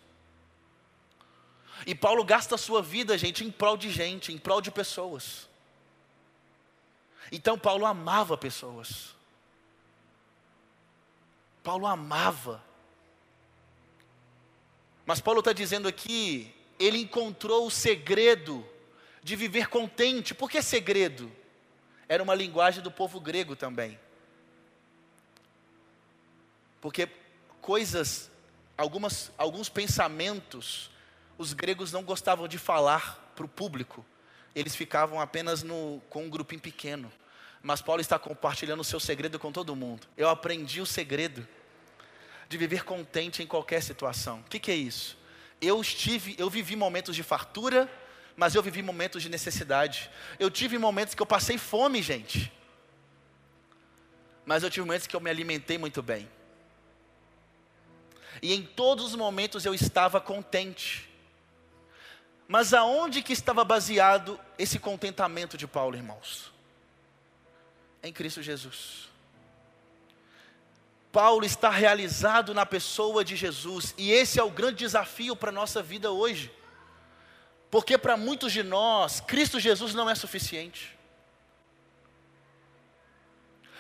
E 1.85 1.93
Paulo 1.93 2.23
gasta 2.23 2.55
a 2.55 2.57
sua 2.57 2.81
vida, 2.81 3.17
gente, 3.17 3.43
em 3.43 3.51
prol 3.51 3.75
de 3.75 3.89
gente, 3.89 4.31
em 4.31 4.37
prol 4.37 4.61
de 4.61 4.71
pessoas. 4.71 5.49
Então 7.31 7.57
Paulo 7.57 7.85
amava 7.85 8.37
pessoas. 8.37 9.13
Paulo 11.63 11.87
amava. 11.87 12.63
Mas 15.05 15.19
Paulo 15.19 15.39
está 15.39 15.51
dizendo 15.51 15.87
aqui, 15.87 16.53
ele 16.79 16.99
encontrou 16.99 17.67
o 17.67 17.71
segredo 17.71 18.65
de 19.21 19.35
viver 19.35 19.67
contente. 19.67 20.33
Por 20.33 20.49
que 20.49 20.61
segredo? 20.61 21.31
Era 22.07 22.21
uma 22.21 22.35
linguagem 22.35 22.81
do 22.81 22.91
povo 22.91 23.19
grego 23.19 23.55
também. 23.55 23.99
Porque 26.81 27.07
coisas, 27.61 28.29
algumas, 28.77 29.31
alguns 29.37 29.69
pensamentos, 29.69 30.91
os 31.37 31.53
gregos 31.53 31.91
não 31.91 32.03
gostavam 32.03 32.47
de 32.47 32.57
falar 32.57 33.31
para 33.35 33.45
o 33.45 33.49
público. 33.49 34.05
Eles 34.53 34.75
ficavam 34.75 35.19
apenas 35.19 35.63
no, 35.63 36.01
com 36.09 36.25
um 36.25 36.29
grupinho 36.29 36.61
pequeno. 36.61 37.11
Mas 37.61 37.81
Paulo 37.81 38.01
está 38.01 38.19
compartilhando 38.19 38.81
o 38.81 38.83
seu 38.83 38.99
segredo 38.99 39.39
com 39.39 39.51
todo 39.51 39.75
mundo. 39.75 40.05
Eu 40.17 40.29
aprendi 40.29 40.81
o 40.81 40.85
segredo 40.85 41.47
de 42.47 42.57
viver 42.57 42.83
contente 42.83 43.41
em 43.41 43.47
qualquer 43.47 43.81
situação. 43.81 44.39
O 44.39 44.43
que, 44.43 44.59
que 44.59 44.71
é 44.71 44.75
isso? 44.75 45.17
Eu 45.61 45.79
estive, 45.81 46.35
eu 46.37 46.49
vivi 46.49 46.75
momentos 46.75 47.15
de 47.15 47.23
fartura, 47.23 47.89
mas 48.35 48.55
eu 48.55 48.61
vivi 48.61 48.81
momentos 48.81 49.21
de 49.21 49.29
necessidade. 49.29 50.09
Eu 50.39 50.49
tive 50.51 50.77
momentos 50.77 51.15
que 51.15 51.21
eu 51.21 51.25
passei 51.25 51.57
fome, 51.57 52.01
gente. 52.01 52.51
Mas 54.45 54.63
eu 54.63 54.69
tive 54.69 54.85
momentos 54.85 55.07
que 55.07 55.15
eu 55.15 55.21
me 55.21 55.29
alimentei 55.29 55.77
muito 55.77 56.01
bem. 56.01 56.29
E 58.41 58.53
em 58.53 58.63
todos 58.63 59.05
os 59.05 59.15
momentos 59.15 59.65
eu 59.65 59.73
estava 59.73 60.19
contente. 60.19 61.09
Mas 62.47 62.73
aonde 62.73 63.21
que 63.21 63.31
estava 63.31 63.63
baseado 63.63 64.39
esse 64.57 64.77
contentamento 64.79 65.57
de 65.57 65.65
Paulo, 65.65 65.95
irmãos? 65.95 66.51
Em 68.01 68.11
Cristo 68.11 68.41
Jesus. 68.41 69.12
Paulo 71.13 71.45
está 71.45 71.69
realizado 71.69 72.55
na 72.55 72.65
pessoa 72.65 73.23
de 73.23 73.35
Jesus, 73.35 73.93
e 73.99 74.11
esse 74.11 74.39
é 74.39 74.43
o 74.43 74.49
grande 74.49 74.77
desafio 74.77 75.35
para 75.35 75.49
a 75.49 75.53
nossa 75.53 75.79
vida 75.79 76.11
hoje. 76.11 76.51
Porque 77.69 77.99
para 77.99 78.17
muitos 78.17 78.51
de 78.51 78.63
nós, 78.63 79.19
Cristo 79.19 79.59
Jesus 79.59 79.93
não 79.93 80.09
é 80.09 80.15
suficiente. 80.15 80.97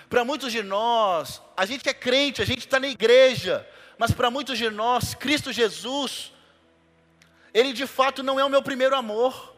Para 0.07 0.23
muitos 0.23 0.51
de 0.51 0.61
nós, 0.61 1.41
a 1.57 1.65
gente 1.65 1.89
é 1.89 1.93
crente, 1.93 2.39
a 2.39 2.45
gente 2.45 2.59
está 2.59 2.79
na 2.79 2.87
igreja, 2.87 3.67
mas 3.97 4.11
para 4.11 4.29
muitos 4.29 4.59
de 4.59 4.69
nós, 4.69 5.15
Cristo 5.15 5.51
Jesus, 5.51 6.31
Ele 7.51 7.73
de 7.73 7.87
fato 7.87 8.21
não 8.21 8.39
é 8.39 8.45
o 8.45 8.49
meu 8.49 8.61
primeiro 8.61 8.95
amor. 8.95 9.55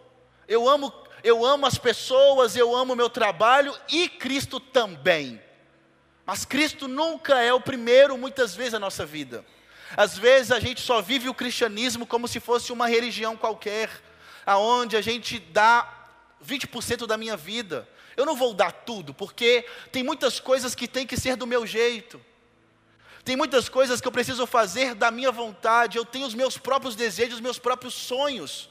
Eu 0.47 0.69
amo, 0.69 0.93
eu 1.21 1.45
amo 1.45 1.65
as 1.65 1.77
pessoas, 1.77 2.55
eu 2.55 2.73
amo 2.73 2.93
o 2.93 2.95
meu 2.95 3.09
trabalho 3.09 3.77
e 3.89 4.07
Cristo 4.07 4.61
também. 4.61 5.43
Mas 6.25 6.43
Cristo 6.43 6.87
nunca 6.87 7.39
é 7.41 7.53
o 7.53 7.61
primeiro, 7.61 8.17
muitas 8.17 8.55
vezes, 8.55 8.73
na 8.73 8.79
nossa 8.79 9.05
vida. 9.05 9.45
Às 9.95 10.17
vezes 10.17 10.51
a 10.51 10.59
gente 10.59 10.81
só 10.81 11.01
vive 11.01 11.29
o 11.29 11.33
cristianismo 11.33 12.05
como 12.05 12.27
se 12.27 12.39
fosse 12.39 12.71
uma 12.71 12.87
religião 12.87 13.37
qualquer, 13.37 13.89
aonde 14.45 14.97
a 14.97 15.01
gente 15.01 15.39
dá 15.39 16.07
20% 16.43 17.05
da 17.05 17.17
minha 17.17 17.37
vida. 17.37 17.87
Eu 18.17 18.25
não 18.25 18.35
vou 18.35 18.53
dar 18.53 18.71
tudo, 18.71 19.13
porque 19.13 19.67
tem 19.91 20.03
muitas 20.03 20.39
coisas 20.39 20.73
que 20.73 20.87
tem 20.87 21.05
que 21.05 21.17
ser 21.17 21.35
do 21.35 21.45
meu 21.45 21.65
jeito. 21.67 22.19
Tem 23.23 23.35
muitas 23.35 23.67
coisas 23.67 23.99
que 23.99 24.07
eu 24.07 24.11
preciso 24.11 24.45
fazer 24.45 24.93
da 24.95 25.11
minha 25.11 25.31
vontade. 25.31 25.97
Eu 25.97 26.05
tenho 26.05 26.27
os 26.27 26.33
meus 26.33 26.57
próprios 26.57 26.95
desejos, 26.95 27.35
os 27.35 27.41
meus 27.41 27.59
próprios 27.59 27.93
sonhos. 27.93 28.69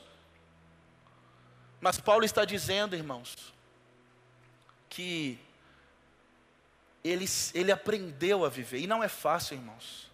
Mas 1.80 2.00
Paulo 2.00 2.24
está 2.24 2.44
dizendo, 2.44 2.96
irmãos, 2.96 3.34
que 4.88 5.38
ele, 7.04 7.26
ele 7.52 7.70
aprendeu 7.70 8.44
a 8.44 8.48
viver. 8.48 8.78
E 8.78 8.86
não 8.86 9.04
é 9.04 9.08
fácil, 9.08 9.54
irmãos. 9.54 10.10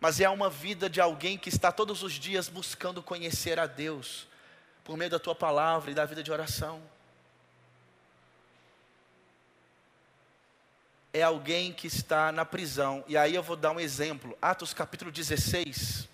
Mas 0.00 0.20
é 0.20 0.28
uma 0.28 0.50
vida 0.50 0.90
de 0.90 1.00
alguém 1.00 1.38
que 1.38 1.48
está 1.48 1.70
todos 1.70 2.02
os 2.02 2.14
dias 2.14 2.48
buscando 2.48 3.02
conhecer 3.02 3.58
a 3.60 3.66
Deus, 3.66 4.26
por 4.84 4.96
meio 4.96 5.10
da 5.10 5.20
tua 5.20 5.34
palavra 5.34 5.90
e 5.90 5.94
da 5.94 6.04
vida 6.04 6.22
de 6.22 6.32
oração. 6.32 6.82
É 11.12 11.22
alguém 11.22 11.72
que 11.72 11.86
está 11.86 12.30
na 12.30 12.44
prisão. 12.44 13.02
E 13.08 13.16
aí 13.16 13.34
eu 13.34 13.42
vou 13.42 13.56
dar 13.56 13.70
um 13.70 13.80
exemplo. 13.80 14.36
Atos 14.42 14.74
capítulo 14.74 15.10
16. 15.10 16.08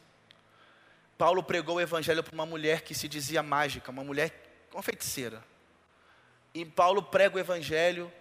Paulo 1.19 1.43
pregou 1.43 1.77
o 1.77 1.81
evangelho 1.81 2.23
para 2.23 2.35
uma 2.35 2.47
mulher 2.47 2.83
que 2.83 2.95
se 2.95 3.09
dizia 3.09 3.43
mágica, 3.43 3.91
uma 3.91 4.05
mulher, 4.05 4.33
uma 4.73 4.83
feiticeira. 4.83 5.43
E 6.55 6.65
Paulo 6.65 7.03
prega 7.03 7.37
o 7.37 7.41
evangelho 7.41 8.13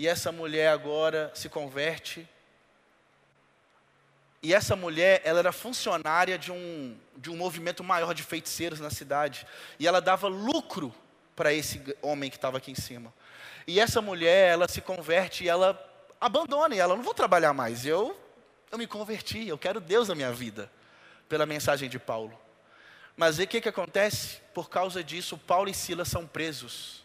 e 0.00 0.08
essa 0.08 0.32
mulher 0.32 0.68
agora 0.68 1.30
se 1.34 1.46
converte. 1.50 2.26
E 4.42 4.54
essa 4.54 4.74
mulher, 4.74 5.20
ela 5.24 5.40
era 5.40 5.52
funcionária 5.52 6.38
de 6.38 6.50
um, 6.50 6.96
de 7.18 7.28
um 7.28 7.36
movimento 7.36 7.84
maior 7.84 8.14
de 8.14 8.22
feiticeiros 8.22 8.80
na 8.80 8.88
cidade. 8.88 9.46
E 9.78 9.86
ela 9.86 10.00
dava 10.00 10.26
lucro 10.26 10.90
para 11.36 11.52
esse 11.52 11.82
homem 12.00 12.30
que 12.30 12.38
estava 12.38 12.56
aqui 12.56 12.70
em 12.70 12.74
cima. 12.74 13.12
E 13.66 13.78
essa 13.78 14.00
mulher, 14.00 14.50
ela 14.50 14.66
se 14.66 14.80
converte 14.80 15.44
e 15.44 15.50
ela 15.50 15.78
abandona. 16.18 16.74
E 16.74 16.78
ela, 16.78 16.96
não 16.96 17.02
vou 17.02 17.12
trabalhar 17.12 17.52
mais. 17.52 17.84
Eu, 17.84 18.18
eu 18.72 18.78
me 18.78 18.86
converti, 18.86 19.48
eu 19.48 19.58
quero 19.58 19.80
Deus 19.82 20.08
na 20.08 20.14
minha 20.14 20.32
vida. 20.32 20.72
Pela 21.28 21.44
mensagem 21.44 21.90
de 21.90 21.98
Paulo. 21.98 22.40
Mas 23.18 23.38
o 23.38 23.46
que, 23.46 23.60
que 23.60 23.68
acontece? 23.68 24.38
Por 24.54 24.70
causa 24.70 25.04
disso, 25.04 25.36
Paulo 25.36 25.68
e 25.68 25.74
Silas 25.74 26.08
são 26.08 26.26
presos. 26.26 26.99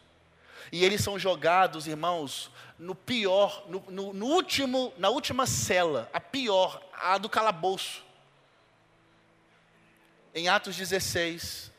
E 0.75 0.83
eles 0.83 1.01
são 1.01 1.17
jogados, 1.17 1.87
irmãos, 1.87 2.51
no 2.77 2.93
pior, 2.93 3.63
no, 3.69 3.79
no, 3.87 4.11
no, 4.11 4.25
último, 4.25 4.91
na 4.97 5.07
última 5.07 5.47
cela, 5.47 6.09
a 6.11 6.19
pior, 6.19 6.85
a 6.91 7.17
do 7.17 7.29
calabouço. 7.29 8.03
Em 10.33 10.49
Atos 10.49 10.75
16, 10.75 11.71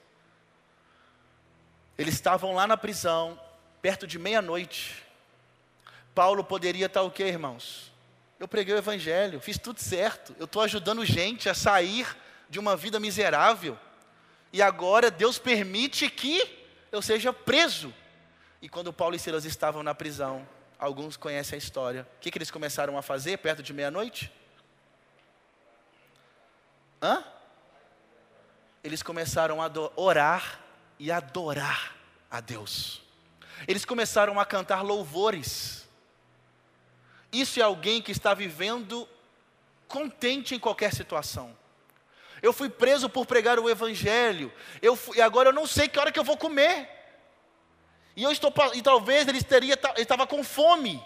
eles 1.98 2.14
estavam 2.14 2.54
lá 2.54 2.66
na 2.66 2.78
prisão, 2.78 3.38
perto 3.82 4.06
de 4.06 4.18
meia-noite. 4.18 5.04
Paulo 6.14 6.42
poderia 6.42 6.86
estar 6.86 7.02
o 7.02 7.10
quê, 7.10 7.24
irmãos? 7.24 7.92
Eu 8.40 8.48
preguei 8.48 8.74
o 8.74 8.78
evangelho, 8.78 9.42
fiz 9.42 9.58
tudo 9.58 9.78
certo. 9.78 10.34
Eu 10.38 10.46
estou 10.46 10.62
ajudando 10.62 11.04
gente 11.04 11.50
a 11.50 11.54
sair 11.54 12.16
de 12.48 12.58
uma 12.58 12.74
vida 12.74 12.98
miserável. 12.98 13.78
E 14.54 14.62
agora 14.62 15.10
Deus 15.10 15.38
permite 15.38 16.08
que 16.08 16.64
eu 16.90 17.02
seja 17.02 17.30
preso. 17.30 17.92
E 18.60 18.68
quando 18.68 18.92
Paulo 18.92 19.14
e 19.14 19.18
Silas 19.18 19.44
estavam 19.44 19.82
na 19.82 19.94
prisão, 19.94 20.46
alguns 20.78 21.16
conhecem 21.16 21.56
a 21.56 21.58
história. 21.58 22.08
O 22.16 22.20
que, 22.20 22.30
que 22.30 22.38
eles 22.38 22.50
começaram 22.50 22.96
a 22.96 23.02
fazer 23.02 23.38
perto 23.38 23.62
de 23.62 23.72
meia-noite? 23.72 24.32
Hã? 27.02 27.22
Eles 28.82 29.02
começaram 29.02 29.60
a 29.62 29.70
orar 29.96 30.60
e 30.98 31.10
adorar 31.10 31.94
a 32.30 32.40
Deus. 32.40 33.02
Eles 33.66 33.84
começaram 33.84 34.38
a 34.38 34.44
cantar 34.44 34.82
louvores. 34.82 35.86
Isso 37.32 37.60
é 37.60 37.62
alguém 37.62 38.00
que 38.00 38.12
está 38.12 38.32
vivendo 38.32 39.08
contente 39.88 40.54
em 40.54 40.58
qualquer 40.58 40.92
situação. 40.92 41.56
Eu 42.42 42.52
fui 42.52 42.68
preso 42.68 43.08
por 43.08 43.26
pregar 43.26 43.58
o 43.58 43.68
evangelho. 43.68 44.52
Eu 44.80 44.94
fui, 44.94 45.18
e 45.18 45.20
agora 45.20 45.48
eu 45.48 45.52
não 45.52 45.66
sei 45.66 45.88
que 45.88 45.98
hora 45.98 46.12
que 46.12 46.18
eu 46.18 46.24
vou 46.24 46.36
comer. 46.36 46.95
E 48.16 48.22
eu 48.22 48.32
estou 48.32 48.52
e 48.74 48.80
talvez 48.80 49.28
ele 49.28 49.42
teria 49.42 49.78
ele 49.94 50.02
estava 50.02 50.26
com 50.26 50.42
fome. 50.42 51.02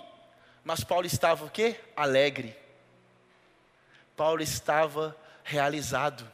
Mas 0.65 0.85
Paulo 0.85 1.07
estava 1.07 1.45
o 1.45 1.51
quê? 1.51 1.79
Alegre. 1.97 2.57
Paulo 4.17 4.41
estava 4.41 5.17
realizado. 5.43 6.31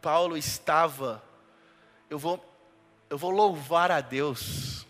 Paulo 0.00 0.36
estava 0.36 1.22
eu 2.08 2.18
vou 2.18 2.42
eu 3.10 3.18
vou 3.18 3.30
louvar 3.30 3.90
a 3.90 4.00
Deus. 4.00 4.86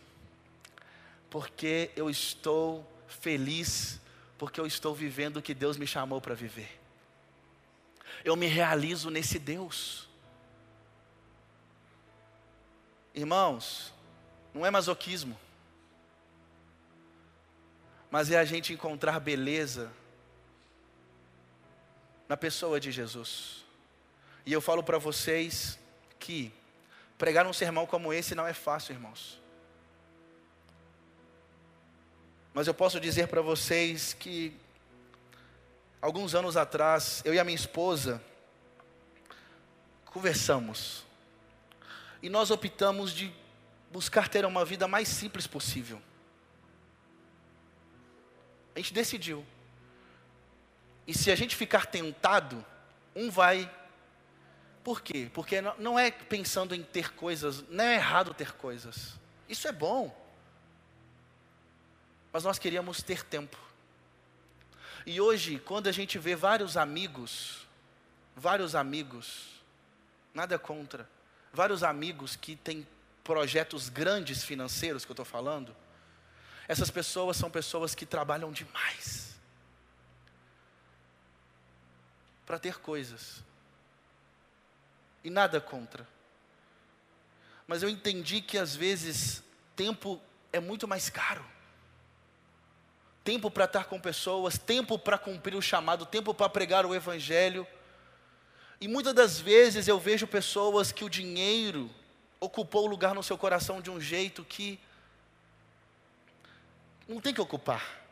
Porque 1.30 1.90
eu 1.96 2.10
estou 2.10 2.86
feliz 3.08 3.98
porque 4.38 4.60
eu 4.60 4.66
estou 4.66 4.94
vivendo 4.94 5.38
o 5.38 5.42
que 5.42 5.54
Deus 5.54 5.76
me 5.76 5.86
chamou 5.86 6.20
para 6.20 6.34
viver. 6.34 6.78
Eu 8.24 8.36
me 8.36 8.46
realizo 8.46 9.10
nesse 9.10 9.38
Deus. 9.38 10.08
Irmãos, 13.14 13.94
não 14.56 14.64
é 14.64 14.70
masoquismo. 14.70 15.38
Mas 18.10 18.30
é 18.30 18.38
a 18.38 18.44
gente 18.44 18.72
encontrar 18.72 19.20
beleza 19.20 19.92
na 22.26 22.36
pessoa 22.36 22.80
de 22.80 22.90
Jesus. 22.90 23.64
E 24.46 24.52
eu 24.52 24.60
falo 24.60 24.82
para 24.82 24.96
vocês 24.96 25.78
que 26.18 26.50
pregar 27.18 27.46
um 27.46 27.52
sermão 27.52 27.86
como 27.86 28.12
esse 28.12 28.34
não 28.34 28.46
é 28.46 28.54
fácil, 28.54 28.94
irmãos. 28.94 29.40
Mas 32.54 32.66
eu 32.66 32.72
posso 32.72 32.98
dizer 32.98 33.28
para 33.28 33.42
vocês 33.42 34.14
que 34.14 34.56
alguns 36.00 36.34
anos 36.34 36.56
atrás, 36.56 37.20
eu 37.26 37.34
e 37.34 37.38
a 37.38 37.44
minha 37.44 37.54
esposa 37.54 38.22
conversamos 40.06 41.04
e 42.22 42.30
nós 42.30 42.50
optamos 42.50 43.12
de 43.12 43.30
buscar 43.90 44.28
ter 44.28 44.44
uma 44.44 44.64
vida 44.64 44.86
mais 44.86 45.08
simples 45.08 45.46
possível. 45.46 46.00
A 48.74 48.78
gente 48.78 48.92
decidiu. 48.92 49.44
E 51.06 51.14
se 51.14 51.30
a 51.30 51.36
gente 51.36 51.56
ficar 51.56 51.86
tentado, 51.86 52.64
um 53.14 53.30
vai. 53.30 53.70
Por 54.84 55.00
quê? 55.00 55.30
Porque 55.32 55.60
não 55.78 55.98
é 55.98 56.10
pensando 56.10 56.74
em 56.74 56.82
ter 56.82 57.12
coisas, 57.14 57.62
não 57.68 57.84
é 57.84 57.94
errado 57.94 58.34
ter 58.34 58.52
coisas. 58.52 59.18
Isso 59.48 59.66
é 59.66 59.72
bom. 59.72 60.14
Mas 62.32 62.44
nós 62.44 62.58
queríamos 62.58 63.02
ter 63.02 63.24
tempo. 63.24 63.56
E 65.06 65.20
hoje, 65.20 65.58
quando 65.60 65.86
a 65.86 65.92
gente 65.92 66.18
vê 66.18 66.34
vários 66.34 66.76
amigos, 66.76 67.66
vários 68.34 68.74
amigos, 68.74 69.62
nada 70.34 70.58
contra, 70.58 71.08
vários 71.52 71.82
amigos 71.82 72.36
que 72.36 72.56
têm 72.56 72.86
projetos 73.26 73.88
grandes 73.88 74.44
financeiros 74.44 75.04
que 75.04 75.10
eu 75.10 75.14
estou 75.14 75.26
falando, 75.26 75.74
essas 76.68 76.92
pessoas 76.92 77.36
são 77.36 77.50
pessoas 77.50 77.92
que 77.92 78.06
trabalham 78.06 78.52
demais 78.52 79.34
para 82.46 82.56
ter 82.56 82.78
coisas. 82.78 83.42
E 85.24 85.28
nada 85.28 85.60
contra. 85.60 86.06
Mas 87.66 87.82
eu 87.82 87.88
entendi 87.88 88.40
que 88.40 88.56
às 88.56 88.76
vezes 88.76 89.42
tempo 89.74 90.20
é 90.52 90.60
muito 90.60 90.86
mais 90.86 91.10
caro. 91.10 91.44
Tempo 93.24 93.50
para 93.50 93.64
estar 93.64 93.86
com 93.86 93.98
pessoas, 93.98 94.56
tempo 94.56 94.96
para 94.96 95.18
cumprir 95.18 95.56
o 95.56 95.62
chamado, 95.62 96.06
tempo 96.06 96.32
para 96.32 96.48
pregar 96.48 96.86
o 96.86 96.94
evangelho. 96.94 97.66
E 98.80 98.86
muitas 98.86 99.14
das 99.14 99.40
vezes 99.40 99.88
eu 99.88 99.98
vejo 99.98 100.28
pessoas 100.28 100.92
que 100.92 101.04
o 101.04 101.10
dinheiro 101.10 101.90
ocupou 102.40 102.84
o 102.84 102.88
lugar 102.88 103.14
no 103.14 103.22
seu 103.22 103.38
coração 103.38 103.80
de 103.80 103.90
um 103.90 104.00
jeito 104.00 104.44
que 104.44 104.78
não 107.08 107.20
tem 107.20 107.32
que 107.32 107.40
ocupar. 107.40 108.02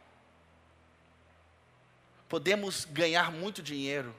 Podemos 2.29 2.85
ganhar 2.85 3.31
muito 3.31 3.63
dinheiro, 3.63 4.15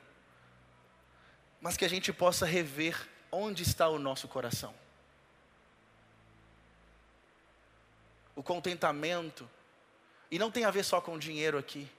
mas 1.60 1.78
que 1.78 1.86
a 1.86 1.90
gente 1.90 2.14
possa 2.14 2.46
rever 2.46 3.10
onde 3.32 3.64
está 3.64 3.88
o 3.88 4.00
nosso 4.00 4.28
coração. 4.28 4.74
O 8.36 8.44
contentamento, 8.44 9.50
e 10.30 10.38
não 10.38 10.52
tem 10.52 10.66
a 10.66 10.72
ver 10.72 10.84
só 10.84 11.00
com 11.00 11.18
dinheiro 11.18 11.58
aqui. 11.58 11.90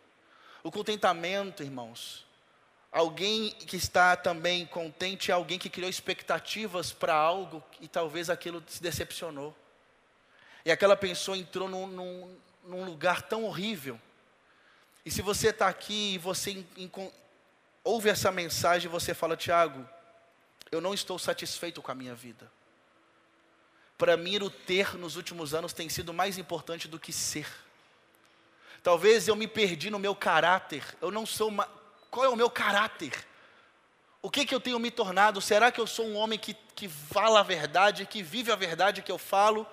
O 0.62 0.70
contentamento, 0.70 1.62
irmãos, 1.62 2.25
alguém 2.90 3.50
que 3.50 3.76
está 3.76 4.16
também 4.16 4.66
contente 4.66 5.30
é 5.30 5.34
alguém 5.34 5.58
que 5.58 5.70
criou 5.70 5.88
expectativas 5.88 6.92
para 6.92 7.14
algo 7.14 7.62
e 7.80 7.88
talvez 7.88 8.30
aquilo 8.30 8.62
se 8.66 8.82
decepcionou. 8.82 9.54
E 10.64 10.70
aquela 10.70 10.96
pessoa 10.96 11.36
entrou 11.36 11.68
num, 11.68 11.86
num, 11.86 12.38
num 12.64 12.84
lugar 12.84 13.22
tão 13.22 13.44
horrível. 13.44 14.00
E 15.04 15.10
se 15.10 15.22
você 15.22 15.50
está 15.50 15.68
aqui 15.68 16.14
e 16.14 16.18
você 16.18 16.64
ouve 17.84 18.08
essa 18.08 18.32
mensagem, 18.32 18.90
você 18.90 19.14
fala, 19.14 19.36
Tiago, 19.36 19.88
eu 20.72 20.80
não 20.80 20.92
estou 20.92 21.18
satisfeito 21.18 21.80
com 21.80 21.92
a 21.92 21.94
minha 21.94 22.14
vida. 22.14 22.50
Para 23.96 24.16
mim, 24.16 24.36
o 24.38 24.50
ter 24.50 24.96
nos 24.96 25.16
últimos 25.16 25.54
anos 25.54 25.72
tem 25.72 25.88
sido 25.88 26.12
mais 26.12 26.36
importante 26.36 26.88
do 26.88 26.98
que 26.98 27.12
ser. 27.12 27.46
Talvez 28.82 29.26
eu 29.26 29.34
me 29.34 29.48
perdi 29.48 29.90
no 29.90 29.98
meu 29.98 30.14
caráter. 30.14 30.84
Eu 31.00 31.10
não 31.10 31.24
sou 31.24 31.48
uma. 31.48 31.68
Qual 32.16 32.24
é 32.24 32.30
o 32.30 32.34
meu 32.34 32.48
caráter? 32.48 33.12
O 34.22 34.30
que, 34.30 34.46
que 34.46 34.54
eu 34.54 34.58
tenho 34.58 34.78
me 34.78 34.90
tornado? 34.90 35.38
Será 35.38 35.70
que 35.70 35.78
eu 35.78 35.86
sou 35.86 36.06
um 36.06 36.16
homem 36.16 36.38
que, 36.38 36.54
que 36.74 36.88
fala 36.88 37.40
a 37.40 37.42
verdade, 37.42 38.06
que 38.06 38.22
vive 38.22 38.50
a 38.50 38.56
verdade 38.56 39.02
que 39.02 39.12
eu 39.12 39.18
falo? 39.18 39.66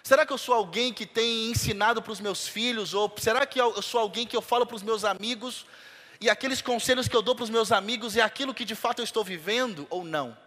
Será 0.00 0.24
que 0.24 0.32
eu 0.32 0.38
sou 0.38 0.54
alguém 0.54 0.92
que 0.92 1.04
tem 1.04 1.50
ensinado 1.50 2.00
para 2.00 2.12
os 2.12 2.20
meus 2.20 2.46
filhos? 2.46 2.94
Ou 2.94 3.12
será 3.18 3.44
que 3.44 3.60
eu 3.60 3.82
sou 3.82 3.98
alguém 4.00 4.24
que 4.24 4.36
eu 4.36 4.40
falo 4.40 4.64
para 4.64 4.76
os 4.76 4.84
meus 4.84 5.04
amigos? 5.04 5.66
e 6.20 6.30
aqueles 6.30 6.62
conselhos 6.62 7.08
que 7.08 7.16
eu 7.16 7.20
dou 7.20 7.34
para 7.34 7.42
os 7.42 7.50
meus 7.50 7.72
amigos 7.72 8.16
é 8.16 8.20
aquilo 8.20 8.54
que 8.54 8.64
de 8.64 8.76
fato 8.76 9.00
eu 9.00 9.04
estou 9.04 9.24
vivendo 9.24 9.84
ou 9.90 10.04
não? 10.04 10.38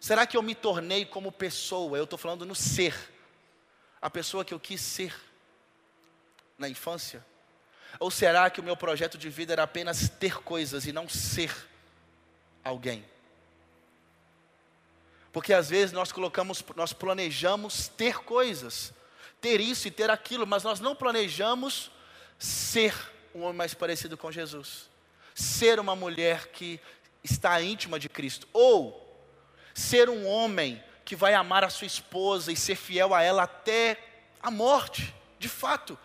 Será 0.00 0.26
que 0.26 0.36
eu 0.36 0.42
me 0.42 0.56
tornei 0.56 1.04
como 1.04 1.30
pessoa? 1.30 1.96
Eu 1.96 2.02
estou 2.02 2.18
falando 2.18 2.44
no 2.44 2.56
ser, 2.56 2.96
a 4.02 4.10
pessoa 4.10 4.44
que 4.44 4.52
eu 4.52 4.58
quis 4.58 4.80
ser 4.80 5.14
na 6.58 6.68
infância? 6.68 7.24
Ou 7.98 8.10
será 8.10 8.50
que 8.50 8.60
o 8.60 8.64
meu 8.64 8.76
projeto 8.76 9.16
de 9.16 9.28
vida 9.28 9.52
era 9.52 9.62
apenas 9.62 10.08
ter 10.08 10.38
coisas 10.42 10.86
e 10.86 10.92
não 10.92 11.08
ser 11.08 11.54
alguém? 12.62 13.04
Porque 15.32 15.52
às 15.52 15.68
vezes 15.68 15.92
nós 15.92 16.12
colocamos, 16.12 16.64
nós 16.76 16.92
planejamos 16.92 17.88
ter 17.88 18.18
coisas, 18.18 18.92
ter 19.40 19.60
isso 19.60 19.88
e 19.88 19.90
ter 19.90 20.08
aquilo, 20.08 20.46
mas 20.46 20.62
nós 20.62 20.78
não 20.78 20.94
planejamos 20.94 21.90
ser 22.38 22.94
um 23.34 23.42
homem 23.42 23.56
mais 23.56 23.74
parecido 23.74 24.16
com 24.16 24.30
Jesus, 24.30 24.88
ser 25.34 25.80
uma 25.80 25.96
mulher 25.96 26.48
que 26.48 26.80
está 27.22 27.60
íntima 27.60 27.98
de 27.98 28.08
Cristo, 28.08 28.46
ou 28.52 29.00
ser 29.74 30.08
um 30.08 30.26
homem 30.26 30.82
que 31.04 31.16
vai 31.16 31.34
amar 31.34 31.64
a 31.64 31.68
sua 31.68 31.86
esposa 31.86 32.52
e 32.52 32.56
ser 32.56 32.76
fiel 32.76 33.12
a 33.12 33.22
ela 33.22 33.42
até 33.42 33.98
a 34.40 34.50
morte, 34.50 35.14
de 35.38 35.48
fato. 35.48 35.98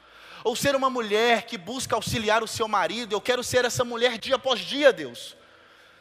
Ou 0.44 0.56
ser 0.56 0.76
uma 0.76 0.90
mulher 0.90 1.44
que 1.44 1.58
busca 1.58 1.96
auxiliar 1.96 2.44
o 2.44 2.48
seu 2.48 2.68
marido, 2.68 3.14
eu 3.14 3.22
quero 3.22 3.44
ser 3.44 3.66
essa 3.66 3.84
mulher 3.84 4.18
dia 4.18 4.36
após 4.36 4.60
dia, 4.60 4.94
Deus. 4.94 5.36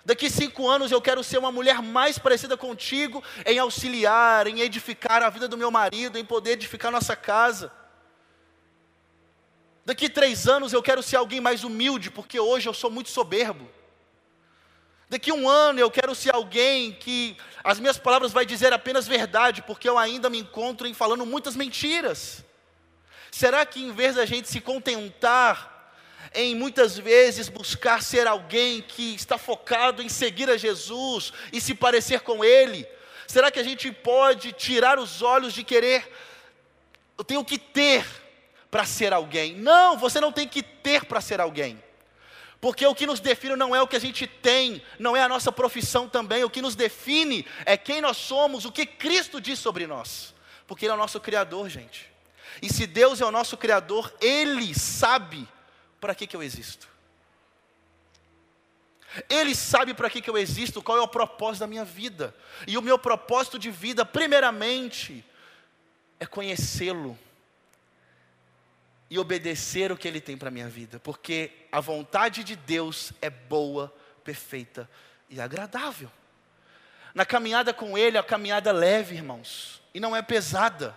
Daqui 0.04 0.30
cinco 0.30 0.66
anos 0.68 0.90
eu 0.90 1.02
quero 1.02 1.22
ser 1.22 1.38
uma 1.38 1.52
mulher 1.52 1.82
mais 1.82 2.18
parecida 2.18 2.56
contigo 2.56 3.22
em 3.44 3.58
auxiliar, 3.58 4.46
em 4.46 4.60
edificar 4.60 5.22
a 5.22 5.28
vida 5.28 5.46
do 5.46 5.58
meu 5.58 5.70
marido, 5.70 6.18
em 6.18 6.24
poder 6.24 6.52
edificar 6.52 6.90
nossa 6.90 7.14
casa. 7.14 7.70
Daqui 9.84 10.08
três 10.08 10.46
anos 10.46 10.72
eu 10.72 10.82
quero 10.82 11.02
ser 11.02 11.16
alguém 11.16 11.40
mais 11.40 11.64
humilde, 11.64 12.10
porque 12.10 12.40
hoje 12.40 12.68
eu 12.68 12.74
sou 12.74 12.90
muito 12.90 13.10
soberbo. 13.10 13.68
Daqui 15.10 15.32
um 15.32 15.48
ano 15.48 15.80
eu 15.80 15.90
quero 15.90 16.14
ser 16.14 16.34
alguém 16.34 16.92
que 16.92 17.36
as 17.64 17.80
minhas 17.80 17.98
palavras 17.98 18.32
vai 18.32 18.46
dizer 18.46 18.72
apenas 18.72 19.06
verdade, 19.06 19.62
porque 19.62 19.88
eu 19.88 19.98
ainda 19.98 20.30
me 20.30 20.38
encontro 20.38 20.86
em 20.86 20.94
falando 20.94 21.24
muitas 21.26 21.56
mentiras. 21.56 22.44
Será 23.30 23.64
que 23.66 23.82
em 23.82 23.92
vez 23.92 24.14
da 24.16 24.26
gente 24.26 24.48
se 24.48 24.60
contentar 24.60 25.76
em 26.34 26.54
muitas 26.54 26.98
vezes 26.98 27.48
buscar 27.48 28.02
ser 28.02 28.26
alguém 28.26 28.82
que 28.82 29.14
está 29.14 29.38
focado 29.38 30.02
em 30.02 30.08
seguir 30.08 30.50
a 30.50 30.56
Jesus 30.56 31.32
e 31.52 31.60
se 31.60 31.74
parecer 31.74 32.20
com 32.20 32.44
Ele, 32.44 32.86
será 33.26 33.50
que 33.50 33.58
a 33.58 33.64
gente 33.64 33.90
pode 33.90 34.52
tirar 34.52 34.98
os 34.98 35.22
olhos 35.22 35.54
de 35.54 35.64
querer, 35.64 36.10
eu 37.16 37.24
tenho 37.24 37.44
que 37.44 37.58
ter 37.58 38.04
para 38.70 38.84
ser 38.84 39.12
alguém. 39.12 39.54
Não, 39.54 39.96
você 39.96 40.20
não 40.20 40.32
tem 40.32 40.46
que 40.46 40.62
ter 40.62 41.04
para 41.04 41.20
ser 41.20 41.40
alguém. 41.40 41.82
Porque 42.60 42.84
o 42.84 42.94
que 42.94 43.06
nos 43.06 43.20
define 43.20 43.54
não 43.54 43.74
é 43.74 43.80
o 43.80 43.86
que 43.86 43.96
a 43.96 44.00
gente 44.00 44.26
tem, 44.26 44.82
não 44.98 45.16
é 45.16 45.22
a 45.22 45.28
nossa 45.28 45.52
profissão 45.52 46.08
também. 46.08 46.42
O 46.42 46.50
que 46.50 46.60
nos 46.60 46.74
define 46.74 47.46
é 47.64 47.76
quem 47.76 48.00
nós 48.00 48.16
somos, 48.16 48.64
o 48.64 48.72
que 48.72 48.84
Cristo 48.84 49.40
diz 49.40 49.58
sobre 49.58 49.86
nós. 49.86 50.34
Porque 50.66 50.84
Ele 50.84 50.92
é 50.92 50.94
o 50.94 50.98
nosso 50.98 51.20
Criador, 51.20 51.68
gente. 51.68 52.10
E 52.60 52.72
se 52.72 52.86
Deus 52.86 53.20
é 53.20 53.24
o 53.24 53.30
nosso 53.30 53.56
Criador, 53.56 54.12
Ele 54.20 54.74
sabe 54.74 55.46
para 56.00 56.14
que, 56.14 56.26
que 56.26 56.36
eu 56.36 56.42
existo. 56.42 56.88
Ele 59.28 59.54
sabe 59.54 59.94
para 59.94 60.10
que, 60.10 60.20
que 60.20 60.28
eu 60.28 60.36
existo, 60.36 60.82
qual 60.82 60.98
é 60.98 61.00
o 61.00 61.08
propósito 61.08 61.60
da 61.60 61.66
minha 61.66 61.84
vida. 61.84 62.34
E 62.66 62.76
o 62.76 62.82
meu 62.82 62.98
propósito 62.98 63.58
de 63.58 63.70
vida, 63.70 64.04
primeiramente, 64.04 65.24
é 66.20 66.26
conhecê-lo 66.26 67.18
e 69.10 69.18
obedecer 69.18 69.90
o 69.90 69.96
que 69.96 70.06
Ele 70.06 70.20
tem 70.20 70.36
para 70.36 70.48
a 70.48 70.52
minha 70.52 70.68
vida, 70.68 71.00
porque 71.00 71.50
a 71.72 71.80
vontade 71.80 72.44
de 72.44 72.54
Deus 72.54 73.12
é 73.22 73.30
boa, 73.30 73.92
perfeita 74.22 74.88
e 75.30 75.40
agradável. 75.40 76.10
Na 77.14 77.24
caminhada 77.24 77.72
com 77.72 77.96
Ele, 77.96 78.18
a 78.18 78.22
caminhada 78.22 78.70
leve, 78.70 79.16
irmãos, 79.16 79.82
e 79.94 80.00
não 80.00 80.14
é 80.14 80.20
pesada. 80.20 80.96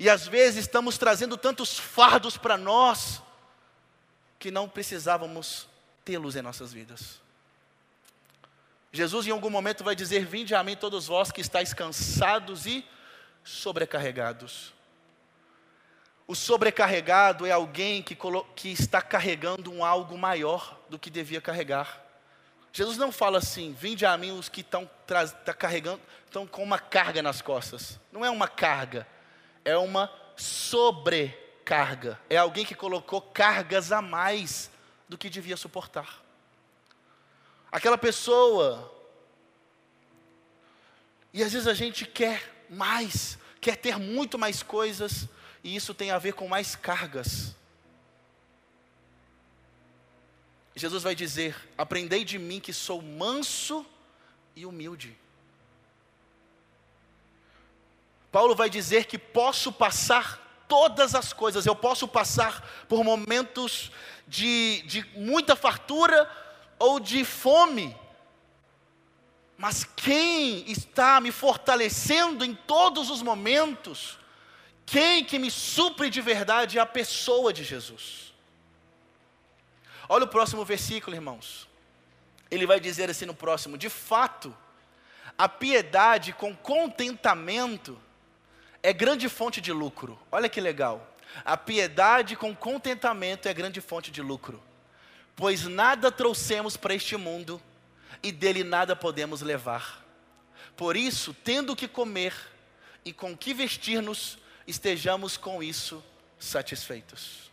E 0.00 0.10
às 0.10 0.26
vezes 0.26 0.64
estamos 0.64 0.98
trazendo 0.98 1.36
tantos 1.36 1.78
fardos 1.78 2.36
para 2.36 2.56
nós, 2.56 3.22
que 4.36 4.50
não 4.50 4.68
precisávamos 4.68 5.68
tê-los 6.04 6.34
em 6.34 6.42
nossas 6.42 6.72
vidas. 6.72 7.20
Jesus 8.92 9.28
em 9.28 9.30
algum 9.30 9.50
momento 9.50 9.84
vai 9.84 9.94
dizer: 9.94 10.26
Vinde 10.26 10.56
a 10.56 10.64
mim 10.64 10.74
todos 10.74 11.06
vós 11.06 11.30
que 11.30 11.40
estáis 11.40 11.72
cansados 11.72 12.66
e 12.66 12.84
sobrecarregados 13.44 14.72
o 16.30 16.34
sobrecarregado 16.36 17.44
é 17.44 17.50
alguém 17.50 18.04
que, 18.04 18.16
que 18.54 18.68
está 18.68 19.02
carregando 19.02 19.68
um 19.68 19.84
algo 19.84 20.16
maior 20.16 20.78
do 20.88 20.96
que 20.96 21.10
devia 21.10 21.40
carregar. 21.40 22.00
Jesus 22.72 22.96
não 22.96 23.10
fala 23.10 23.38
assim, 23.38 23.74
vinde 23.76 24.06
a 24.06 24.16
mim 24.16 24.30
os 24.30 24.48
que 24.48 24.60
estão 24.60 24.88
tá 25.44 25.52
carregando, 25.52 26.00
estão 26.24 26.46
com 26.46 26.62
uma 26.62 26.78
carga 26.78 27.20
nas 27.20 27.42
costas. 27.42 27.98
Não 28.12 28.24
é 28.24 28.30
uma 28.30 28.46
carga, 28.46 29.08
é 29.64 29.76
uma 29.76 30.10
sobrecarga. 30.36 32.18
É 32.28 32.36
alguém 32.36 32.64
que 32.64 32.74
colocou 32.74 33.20
cargas 33.20 33.92
a 33.92 34.00
mais 34.00 34.70
do 35.08 35.18
que 35.18 35.28
devia 35.28 35.56
suportar. 35.56 36.22
Aquela 37.70 37.98
pessoa 37.98 38.96
E 41.32 41.42
às 41.44 41.52
vezes 41.52 41.68
a 41.68 41.74
gente 41.74 42.04
quer 42.06 42.66
mais, 42.68 43.38
quer 43.60 43.76
ter 43.76 43.96
muito 43.98 44.36
mais 44.36 44.64
coisas, 44.64 45.28
e 45.62 45.76
isso 45.76 45.94
tem 45.94 46.10
a 46.10 46.18
ver 46.18 46.32
com 46.32 46.48
mais 46.48 46.74
cargas. 46.74 47.54
Jesus 50.74 51.02
vai 51.02 51.14
dizer: 51.14 51.54
Aprendei 51.76 52.24
de 52.24 52.38
mim 52.38 52.58
que 52.58 52.72
sou 52.72 53.02
manso 53.02 53.86
e 54.56 54.64
humilde. 54.64 55.16
Paulo 58.30 58.54
vai 58.54 58.70
dizer 58.70 59.06
que 59.06 59.18
posso 59.18 59.72
passar 59.72 60.64
todas 60.68 61.14
as 61.16 61.32
coisas, 61.32 61.66
eu 61.66 61.74
posso 61.74 62.06
passar 62.06 62.84
por 62.88 63.02
momentos 63.02 63.90
de, 64.26 64.82
de 64.82 65.04
muita 65.18 65.56
fartura 65.56 66.30
ou 66.78 67.00
de 67.00 67.24
fome, 67.24 67.96
mas 69.58 69.84
quem 69.84 70.70
está 70.70 71.20
me 71.20 71.32
fortalecendo 71.32 72.44
em 72.44 72.54
todos 72.54 73.10
os 73.10 73.20
momentos, 73.20 74.16
quem 74.86 75.24
que 75.24 75.38
me 75.38 75.50
supre 75.50 76.08
de 76.08 76.20
verdade 76.20 76.78
é 76.78 76.80
a 76.80 76.86
pessoa 76.86 77.52
de 77.52 77.64
Jesus. 77.64 78.32
Olha 80.08 80.24
o 80.24 80.28
próximo 80.28 80.64
versículo, 80.64 81.14
irmãos. 81.14 81.68
Ele 82.50 82.66
vai 82.66 82.80
dizer 82.80 83.10
assim 83.10 83.26
no 83.26 83.34
próximo: 83.34 83.76
de 83.76 83.88
fato, 83.88 84.56
a 85.36 85.48
piedade 85.48 86.32
com 86.32 86.56
contentamento 86.56 88.00
é 88.82 88.92
grande 88.92 89.28
fonte 89.28 89.60
de 89.60 89.72
lucro. 89.72 90.18
Olha 90.30 90.48
que 90.48 90.60
legal. 90.60 91.06
A 91.44 91.56
piedade 91.56 92.34
com 92.34 92.54
contentamento 92.54 93.46
é 93.46 93.54
grande 93.54 93.80
fonte 93.80 94.10
de 94.10 94.22
lucro. 94.22 94.62
Pois 95.36 95.64
nada 95.64 96.10
trouxemos 96.10 96.76
para 96.76 96.94
este 96.94 97.16
mundo 97.16 97.60
e 98.22 98.32
dele 98.32 98.64
nada 98.64 98.96
podemos 98.96 99.42
levar. 99.42 100.04
Por 100.76 100.96
isso, 100.96 101.34
tendo 101.34 101.76
que 101.76 101.86
comer 101.86 102.34
e 103.04 103.12
com 103.12 103.36
que 103.36 103.54
vestir-nos, 103.54 104.38
estejamos 104.66 105.36
com 105.36 105.62
isso 105.62 106.02
satisfeitos. 106.38 107.50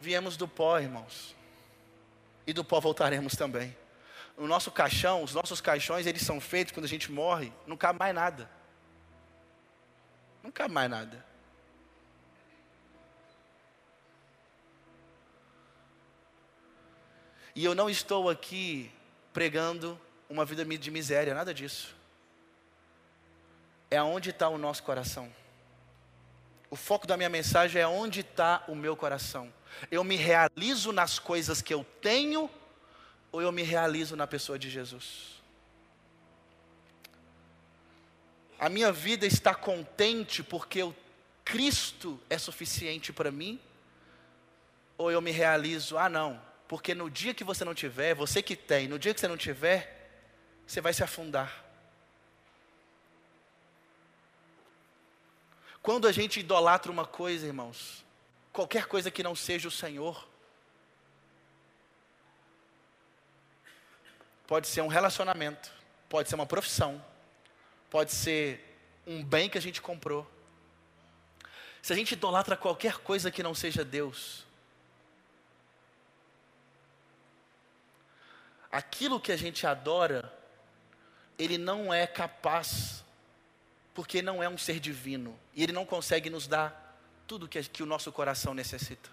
Viemos 0.00 0.36
do 0.36 0.48
pó, 0.48 0.80
irmãos 0.80 1.41
e 2.46 2.52
do 2.52 2.64
pó 2.64 2.80
voltaremos 2.80 3.34
também. 3.34 3.76
O 4.36 4.46
nosso 4.46 4.70
caixão, 4.70 5.22
os 5.22 5.34
nossos 5.34 5.60
caixões, 5.60 6.06
eles 6.06 6.22
são 6.22 6.40
feitos 6.40 6.72
quando 6.72 6.86
a 6.86 6.88
gente 6.88 7.12
morre, 7.12 7.52
não 7.66 7.76
cabe 7.76 7.98
mais 7.98 8.14
nada. 8.14 8.50
Não 10.42 10.50
cabe 10.50 10.72
mais 10.72 10.90
nada. 10.90 11.24
E 17.54 17.64
eu 17.64 17.74
não 17.74 17.90
estou 17.90 18.30
aqui 18.30 18.90
pregando 19.32 20.00
uma 20.28 20.44
vida 20.44 20.64
de 20.64 20.90
miséria, 20.90 21.34
nada 21.34 21.52
disso. 21.52 21.94
É 23.90 24.02
onde 24.02 24.30
está 24.30 24.48
o 24.48 24.56
nosso 24.56 24.82
coração. 24.82 25.30
O 26.72 26.76
foco 26.76 27.06
da 27.06 27.18
minha 27.18 27.28
mensagem 27.28 27.82
é 27.82 27.86
onde 27.86 28.20
está 28.20 28.64
o 28.66 28.74
meu 28.74 28.96
coração. 28.96 29.52
Eu 29.90 30.02
me 30.02 30.16
realizo 30.16 30.90
nas 30.90 31.18
coisas 31.18 31.60
que 31.60 31.74
eu 31.74 31.84
tenho 32.00 32.48
ou 33.30 33.42
eu 33.42 33.52
me 33.52 33.62
realizo 33.62 34.16
na 34.16 34.26
pessoa 34.26 34.58
de 34.58 34.70
Jesus? 34.70 35.42
A 38.58 38.70
minha 38.70 38.90
vida 38.90 39.26
está 39.26 39.54
contente 39.54 40.42
porque 40.42 40.82
o 40.82 40.96
Cristo 41.44 42.18
é 42.30 42.38
suficiente 42.38 43.12
para 43.12 43.30
mim? 43.30 43.60
Ou 44.96 45.12
eu 45.12 45.20
me 45.20 45.30
realizo, 45.30 45.98
ah 45.98 46.08
não, 46.08 46.40
porque 46.66 46.94
no 46.94 47.10
dia 47.10 47.34
que 47.34 47.44
você 47.44 47.66
não 47.66 47.74
tiver, 47.74 48.14
você 48.14 48.40
que 48.40 48.56
tem, 48.56 48.88
no 48.88 48.98
dia 48.98 49.12
que 49.12 49.20
você 49.20 49.28
não 49.28 49.36
tiver, 49.36 50.10
você 50.66 50.80
vai 50.80 50.94
se 50.94 51.04
afundar. 51.04 51.61
Quando 55.82 56.06
a 56.06 56.12
gente 56.12 56.38
idolatra 56.38 56.92
uma 56.92 57.04
coisa, 57.04 57.44
irmãos, 57.44 58.04
qualquer 58.52 58.86
coisa 58.86 59.10
que 59.10 59.22
não 59.22 59.34
seja 59.34 59.66
o 59.66 59.70
Senhor, 59.70 60.28
pode 64.46 64.68
ser 64.68 64.80
um 64.80 64.86
relacionamento, 64.86 65.72
pode 66.08 66.28
ser 66.28 66.36
uma 66.36 66.46
profissão, 66.46 67.04
pode 67.90 68.12
ser 68.12 68.78
um 69.04 69.24
bem 69.24 69.50
que 69.50 69.58
a 69.58 69.60
gente 69.60 69.82
comprou. 69.82 70.30
Se 71.82 71.92
a 71.92 71.96
gente 71.96 72.12
idolatra 72.12 72.56
qualquer 72.56 72.98
coisa 72.98 73.28
que 73.28 73.42
não 73.42 73.52
seja 73.52 73.84
Deus, 73.84 74.46
aquilo 78.70 79.18
que 79.18 79.32
a 79.32 79.36
gente 79.36 79.66
adora, 79.66 80.32
ele 81.36 81.58
não 81.58 81.92
é 81.92 82.06
capaz 82.06 83.02
porque 83.94 84.22
não 84.22 84.42
é 84.42 84.48
um 84.48 84.56
ser 84.56 84.80
divino 84.80 85.38
e 85.54 85.62
ele 85.62 85.72
não 85.72 85.84
consegue 85.84 86.30
nos 86.30 86.46
dar 86.46 86.98
tudo 87.26 87.48
que, 87.48 87.62
que 87.64 87.82
o 87.82 87.86
nosso 87.86 88.10
coração 88.12 88.54
necessita. 88.54 89.10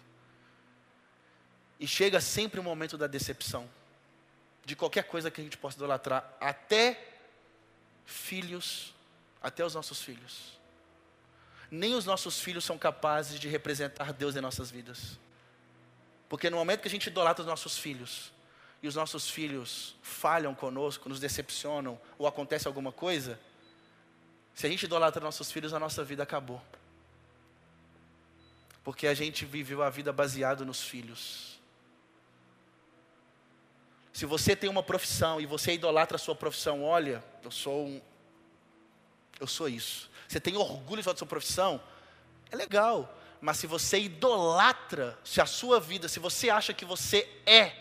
E 1.80 1.88
chega 1.88 2.20
sempre 2.20 2.60
o 2.60 2.64
momento 2.64 2.98
da 2.98 3.08
decepção, 3.08 3.70
de 4.66 4.76
qualquer 4.76 5.04
coisa 5.04 5.32
que 5.32 5.40
a 5.40 5.44
gente 5.44 5.58
possa 5.58 5.78
idolatrar, 5.78 6.30
até 6.40 7.14
filhos, 8.06 8.94
até 9.42 9.64
os 9.64 9.76
nossos 9.76 10.02
filhos. 10.02 10.60
Nem 11.72 11.94
os 11.94 12.06
nossos 12.06 12.40
filhos 12.40 12.66
são 12.66 12.78
capazes 12.78 13.40
de 13.40 13.48
representar 13.48 14.12
Deus 14.12 14.36
em 14.36 14.42
nossas 14.42 14.70
vidas. 14.70 15.20
Porque 16.28 16.50
no 16.50 16.58
momento 16.58 16.82
que 16.82 16.88
a 16.88 16.92
gente 16.92 17.08
idolatra 17.08 17.42
os 17.42 17.48
nossos 17.48 17.78
filhos, 17.78 18.32
e 18.82 18.88
os 18.88 18.96
nossos 18.96 19.30
filhos 19.30 19.96
falham 20.02 20.56
conosco, 20.56 21.10
nos 21.10 21.20
decepcionam, 21.20 22.00
ou 22.18 22.26
acontece 22.26 22.68
alguma 22.68 22.92
coisa, 22.92 23.40
se 24.60 24.68
a 24.68 24.70
gente 24.70 24.84
idolatra 24.84 25.24
nossos 25.24 25.50
filhos, 25.50 25.74
a 25.74 25.80
nossa 25.80 26.04
vida 26.04 26.22
acabou. 26.22 26.62
Porque 28.84 29.08
a 29.08 29.14
gente 29.14 29.46
viveu 29.46 29.82
a 29.82 29.90
vida 29.90 30.12
baseado 30.12 30.66
nos 30.66 30.84
filhos. 30.84 31.58
Se 34.12 34.26
você 34.26 34.58
tem 34.58 34.70
uma 34.70 34.84
profissão 34.84 35.40
e 35.40 35.46
você 35.46 35.76
idolatra 35.76 36.18
a 36.18 36.20
sua 36.20 36.36
profissão, 36.36 36.84
olha, 36.84 37.24
eu 37.42 37.50
sou 37.50 37.86
um, 37.86 38.02
eu 39.40 39.48
sou 39.48 39.70
isso. 39.70 40.12
Você 40.28 40.42
tem 40.42 40.58
orgulho 40.58 41.02
da 41.02 41.16
sua 41.16 41.26
profissão, 41.26 41.82
é 42.52 42.56
legal. 42.58 43.18
Mas 43.40 43.60
se 43.60 43.66
você 43.66 43.98
idolatra, 43.98 45.18
se 45.24 45.40
a 45.40 45.46
sua 45.46 45.80
vida, 45.80 46.10
se 46.10 46.20
você 46.20 46.50
acha 46.50 46.74
que 46.74 46.84
você 46.84 47.26
é 47.46 47.78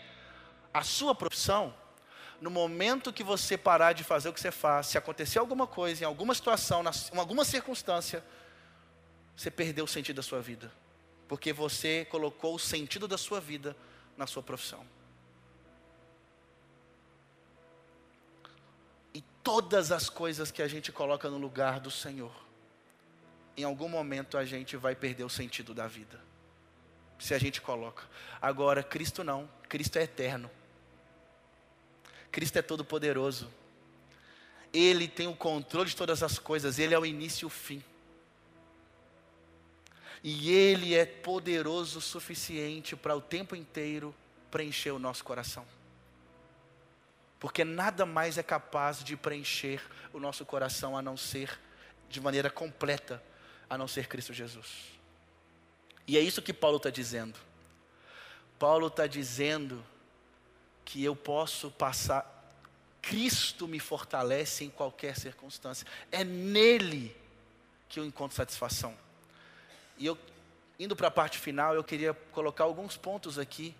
a 0.73 0.81
sua 0.81 1.13
profissão, 1.13 1.75
no 2.41 2.49
momento 2.49 3.11
que 3.11 3.23
você 3.23 3.57
parar 3.57 3.93
de 3.93 4.03
fazer 4.03 4.29
o 4.29 4.33
que 4.33 4.39
você 4.39 4.51
faz, 4.51 4.87
se 4.87 4.97
acontecer 4.97 5.39
alguma 5.39 5.67
coisa, 5.67 6.03
em 6.03 6.07
alguma 6.07 6.33
situação, 6.33 6.83
em 7.13 7.17
alguma 7.17 7.43
circunstância, 7.43 8.23
você 9.35 9.51
perdeu 9.51 9.85
o 9.85 9.87
sentido 9.87 10.17
da 10.17 10.23
sua 10.23 10.41
vida. 10.41 10.71
Porque 11.27 11.53
você 11.53 12.05
colocou 12.09 12.55
o 12.55 12.59
sentido 12.59 13.07
da 13.07 13.17
sua 13.17 13.39
vida 13.39 13.75
na 14.17 14.25
sua 14.25 14.41
profissão. 14.41 14.85
E 19.13 19.21
todas 19.43 19.91
as 19.91 20.09
coisas 20.09 20.51
que 20.51 20.61
a 20.61 20.67
gente 20.67 20.91
coloca 20.91 21.29
no 21.29 21.37
lugar 21.37 21.79
do 21.79 21.91
Senhor, 21.91 22.33
em 23.55 23.63
algum 23.63 23.89
momento 23.89 24.37
a 24.37 24.45
gente 24.45 24.77
vai 24.77 24.95
perder 24.95 25.23
o 25.23 25.29
sentido 25.29 25.73
da 25.73 25.87
vida. 25.87 26.19
Se 27.17 27.33
a 27.33 27.37
gente 27.37 27.61
coloca. 27.61 28.03
Agora, 28.41 28.81
Cristo 28.81 29.23
não. 29.23 29.49
Cristo 29.67 29.97
é 29.97 30.03
eterno. 30.03 30.49
Cristo 32.31 32.57
é 32.57 32.61
todo 32.61 32.85
poderoso. 32.85 33.49
Ele 34.73 35.07
tem 35.07 35.27
o 35.27 35.35
controle 35.35 35.89
de 35.89 35.95
todas 35.95 36.21
as 36.21 36.37
coisas, 36.37 36.77
ele 36.77 36.93
é 36.93 36.99
o 36.99 37.05
início 37.05 37.45
e 37.45 37.47
o 37.47 37.49
fim. 37.49 37.83
E 40.23 40.51
ele 40.51 40.95
é 40.95 41.05
poderoso 41.05 41.99
o 41.99 42.01
suficiente 42.01 42.95
para 42.95 43.15
o 43.15 43.21
tempo 43.21 43.55
inteiro 43.55 44.13
preencher 44.51 44.91
o 44.91 44.99
nosso 44.99 45.23
coração. 45.23 45.65
Porque 47.39 47.63
nada 47.63 48.05
mais 48.05 48.37
é 48.37 48.43
capaz 48.43 49.03
de 49.03 49.15
preencher 49.15 49.81
o 50.13 50.19
nosso 50.19 50.45
coração 50.45 50.97
a 50.97 51.01
não 51.01 51.15
ser 51.15 51.57
de 52.09 52.19
maneira 52.19 52.49
completa, 52.49 53.23
a 53.69 53.77
não 53.77 53.87
ser 53.87 54.07
Cristo 54.07 54.33
Jesus. 54.33 54.67
E 56.05 56.17
é 56.17 56.19
isso 56.19 56.41
que 56.41 56.51
Paulo 56.51 56.77
está 56.77 56.89
dizendo. 56.89 57.39
Paulo 58.57 58.87
está 58.87 59.07
dizendo 59.07 59.81
que 60.89 61.03
eu 61.03 61.15
posso 61.15 61.69
passar. 61.69 62.35
Cristo 63.01 63.67
me 63.67 63.79
fortalece 63.79 64.63
em 64.63 64.69
qualquer 64.69 65.15
circunstância. 65.15 65.85
É 66.11 66.23
nele 66.23 67.15
que 67.87 67.99
eu 67.99 68.05
encontro 68.05 68.35
satisfação. 68.35 68.97
E 69.97 70.05
eu, 70.05 70.17
indo 70.79 70.95
para 70.95 71.07
a 71.07 71.11
parte 71.11 71.37
final, 71.37 71.75
eu 71.75 71.83
queria 71.83 72.13
colocar 72.31 72.63
alguns 72.63 72.97
pontos 72.97 73.37
aqui 73.37 73.75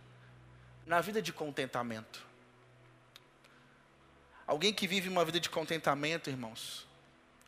na 0.85 1.01
vida 1.01 1.19
de 1.19 1.33
contentamento. 1.33 2.23
Alguém 4.45 4.71
que 4.71 4.87
vive 4.87 5.09
uma 5.09 5.25
vida 5.25 5.39
de 5.39 5.49
contentamento, 5.49 6.29
irmãos, 6.29 6.87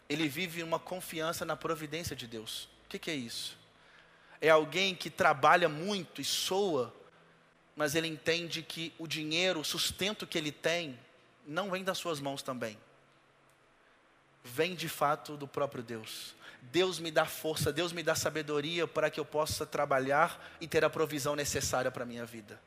ele 0.09 0.27
vive 0.27 0.63
uma 0.63 0.79
confiança 0.79 1.45
na 1.45 1.55
providência 1.55 2.15
de 2.15 2.25
Deus. 2.25 2.65
O 2.85 2.89
que, 2.89 2.97
que 2.97 3.11
é 3.11 3.15
isso? 3.15 3.61
é 4.41 4.49
alguém 4.49 4.95
que 4.95 5.09
trabalha 5.09 5.69
muito 5.69 6.19
e 6.19 6.25
soa, 6.25 6.91
mas 7.75 7.95
ele 7.95 8.07
entende 8.07 8.61
que 8.61 8.93
o 8.97 9.07
dinheiro, 9.07 9.59
o 9.59 9.65
sustento 9.65 10.27
que 10.27 10.37
ele 10.37 10.51
tem, 10.51 10.97
não 11.45 11.71
vem 11.71 11.83
das 11.83 11.97
suas 11.97 12.19
mãos 12.19 12.41
também. 12.41 12.77
Vem 14.43 14.75
de 14.75 14.89
fato 14.89 15.37
do 15.37 15.47
próprio 15.47 15.83
Deus. 15.83 16.35
Deus 16.61 16.99
me 16.99 17.09
dá 17.09 17.25
força, 17.25 17.73
Deus 17.73 17.91
me 17.91 18.03
dá 18.03 18.13
sabedoria 18.13 18.87
para 18.87 19.09
que 19.09 19.19
eu 19.19 19.25
possa 19.25 19.65
trabalhar 19.65 20.55
e 20.59 20.67
ter 20.67 20.85
a 20.85 20.89
provisão 20.89 21.35
necessária 21.35 21.89
para 21.89 22.03
a 22.03 22.05
minha 22.05 22.25
vida. 22.25 22.61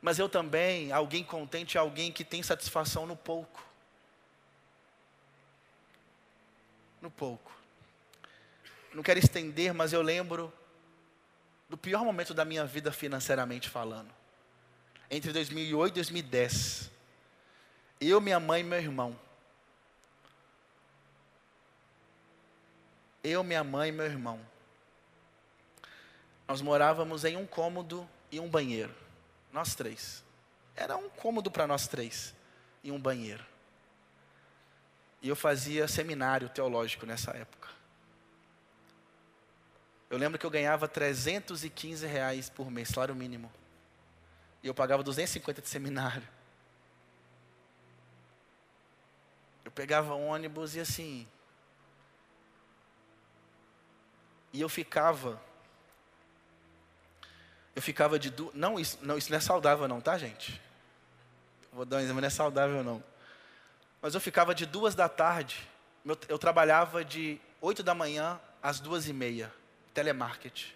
Mas 0.00 0.18
eu 0.18 0.28
também, 0.28 0.92
alguém 0.92 1.24
contente 1.24 1.76
é 1.76 1.80
alguém 1.80 2.12
que 2.12 2.24
tem 2.24 2.42
satisfação 2.42 3.06
no 3.06 3.16
pouco. 3.16 3.64
No 7.00 7.10
pouco. 7.10 7.50
Não 8.92 9.02
quero 9.02 9.18
estender, 9.18 9.72
mas 9.74 9.92
eu 9.92 10.02
lembro 10.02 10.52
do 11.68 11.76
pior 11.76 12.04
momento 12.04 12.32
da 12.32 12.44
minha 12.44 12.64
vida 12.64 12.92
financeiramente 12.92 13.68
falando. 13.68 14.10
Entre 15.10 15.32
2008 15.32 15.92
e 15.92 15.94
2010. 15.94 16.90
Eu, 18.00 18.20
minha 18.20 18.38
mãe 18.38 18.60
e 18.60 18.64
meu 18.64 18.78
irmão. 18.78 19.18
Eu, 23.22 23.42
minha 23.42 23.64
mãe 23.64 23.88
e 23.88 23.92
meu 23.92 24.06
irmão. 24.06 24.40
Nós 26.46 26.60
morávamos 26.60 27.24
em 27.24 27.36
um 27.36 27.46
cômodo 27.46 28.08
e 28.30 28.38
um 28.38 28.48
banheiro. 28.48 28.94
Nós 29.52 29.74
três. 29.74 30.22
Era 30.76 30.96
um 30.96 31.08
cômodo 31.08 31.50
para 31.50 31.66
nós 31.66 31.88
três 31.88 32.34
e 32.84 32.92
um 32.92 33.00
banheiro. 33.00 33.44
E 35.22 35.28
eu 35.28 35.34
fazia 35.34 35.88
seminário 35.88 36.48
teológico 36.48 37.06
nessa 37.06 37.32
época. 37.32 37.68
Eu 40.08 40.18
lembro 40.18 40.38
que 40.38 40.46
eu 40.46 40.50
ganhava 40.50 40.86
315 40.86 42.06
reais 42.06 42.48
por 42.48 42.70
mês, 42.70 42.88
salário 42.88 43.14
mínimo. 43.14 43.52
E 44.62 44.68
eu 44.68 44.74
pagava 44.74 45.02
250 45.02 45.62
de 45.62 45.68
seminário. 45.68 46.26
Eu 49.64 49.70
pegava 49.70 50.14
ônibus 50.14 50.76
e 50.76 50.80
assim. 50.80 51.26
E 54.52 54.60
eu 54.60 54.68
ficava 54.68 55.40
eu 57.76 57.82
ficava 57.82 58.18
de 58.18 58.30
duas. 58.30 58.54
Não 58.54 58.80
isso, 58.80 58.98
não, 59.02 59.18
isso 59.18 59.30
não 59.30 59.36
é 59.36 59.40
saudável, 59.40 59.86
não, 59.86 60.00
tá, 60.00 60.16
gente? 60.16 60.58
Vou 61.70 61.84
dar 61.84 61.98
um 61.98 62.00
exemplo, 62.00 62.22
não 62.22 62.26
é 62.26 62.30
saudável, 62.30 62.82
não. 62.82 63.04
Mas 64.00 64.14
eu 64.14 64.20
ficava 64.20 64.54
de 64.54 64.64
duas 64.64 64.94
da 64.94 65.10
tarde. 65.10 65.68
Eu 66.26 66.38
trabalhava 66.38 67.04
de 67.04 67.38
oito 67.60 67.82
da 67.82 67.94
manhã 67.94 68.40
às 68.62 68.80
duas 68.80 69.08
e 69.08 69.12
meia, 69.12 69.52
telemarketing. 69.96 70.74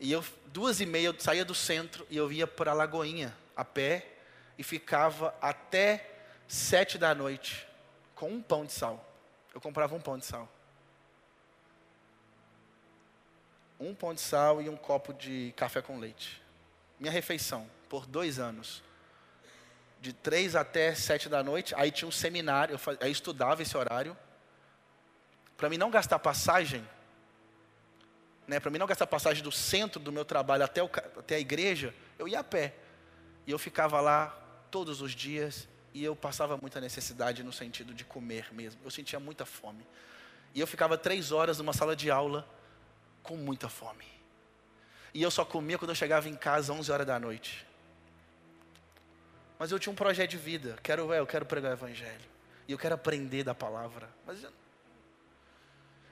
E 0.00 0.10
eu, 0.10 0.24
duas 0.46 0.80
e 0.80 0.86
meia, 0.86 1.08
eu 1.08 1.20
saía 1.20 1.44
do 1.44 1.54
centro 1.54 2.06
e 2.08 2.16
eu 2.16 2.32
ia 2.32 2.46
para 2.46 2.72
Lagoinha, 2.72 3.36
a 3.54 3.64
pé, 3.64 4.06
e 4.56 4.62
ficava 4.62 5.34
até 5.42 6.10
sete 6.48 6.96
da 6.96 7.14
noite, 7.14 7.66
com 8.14 8.30
um 8.30 8.40
pão 8.40 8.64
de 8.64 8.72
sal. 8.72 9.06
Eu 9.54 9.60
comprava 9.60 9.94
um 9.94 10.00
pão 10.00 10.16
de 10.16 10.24
sal. 10.24 10.48
um 13.80 13.94
pão 13.94 14.12
de 14.12 14.20
sal 14.20 14.60
e 14.60 14.68
um 14.68 14.76
copo 14.76 15.14
de 15.14 15.54
café 15.56 15.80
com 15.80 15.98
leite. 15.98 16.42
Minha 16.98 17.10
refeição, 17.10 17.66
por 17.88 18.04
dois 18.04 18.38
anos. 18.38 18.82
De 20.02 20.12
três 20.12 20.54
até 20.54 20.94
sete 20.94 21.30
da 21.30 21.42
noite, 21.42 21.74
aí 21.74 21.90
tinha 21.90 22.06
um 22.06 22.12
seminário, 22.12 22.74
eu 22.74 22.78
faz, 22.78 22.98
aí 23.00 23.10
estudava 23.10 23.62
esse 23.62 23.74
horário. 23.74 24.14
Para 25.56 25.70
mim 25.70 25.78
não 25.78 25.90
gastar 25.90 26.18
passagem, 26.18 26.86
né, 28.50 28.58
para 28.58 28.68
mim 28.68 28.78
não 28.78 28.86
gastar 28.86 29.06
passagem 29.06 29.44
do 29.44 29.52
centro 29.52 30.00
do 30.00 30.10
meu 30.10 30.24
trabalho 30.24 30.64
até, 30.64 30.82
o, 30.82 30.90
até 31.16 31.36
a 31.36 31.38
igreja, 31.38 31.94
eu 32.18 32.26
ia 32.26 32.40
a 32.40 32.44
pé. 32.44 32.74
E 33.46 33.52
eu 33.52 33.58
ficava 33.58 34.00
lá 34.00 34.36
todos 34.72 35.00
os 35.00 35.12
dias 35.12 35.68
e 35.94 36.02
eu 36.02 36.16
passava 36.16 36.56
muita 36.56 36.80
necessidade 36.80 37.44
no 37.44 37.52
sentido 37.52 37.94
de 37.94 38.04
comer 38.04 38.52
mesmo. 38.52 38.80
Eu 38.84 38.90
sentia 38.90 39.20
muita 39.20 39.46
fome. 39.46 39.86
E 40.52 40.58
eu 40.58 40.66
ficava 40.66 40.98
três 40.98 41.30
horas 41.30 41.58
numa 41.58 41.72
sala 41.72 41.94
de 41.94 42.10
aula 42.10 42.44
com 43.22 43.36
muita 43.36 43.68
fome. 43.68 44.04
E 45.14 45.22
eu 45.22 45.30
só 45.30 45.44
comia 45.44 45.78
quando 45.78 45.90
eu 45.90 45.94
chegava 45.94 46.28
em 46.28 46.34
casa 46.34 46.72
11 46.72 46.90
horas 46.90 47.06
da 47.06 47.20
noite. 47.20 47.64
Mas 49.60 49.70
eu 49.70 49.78
tinha 49.78 49.92
um 49.92 49.96
projeto 49.96 50.30
de 50.30 50.36
vida. 50.36 50.76
Quero, 50.82 51.14
eu 51.14 51.26
quero 51.26 51.46
pregar 51.46 51.70
o 51.70 51.74
evangelho. 51.74 52.28
E 52.66 52.72
eu 52.72 52.78
quero 52.78 52.96
aprender 52.96 53.44
da 53.44 53.54
palavra. 53.54 54.08
Mas 54.26 54.42
eu... 54.42 54.50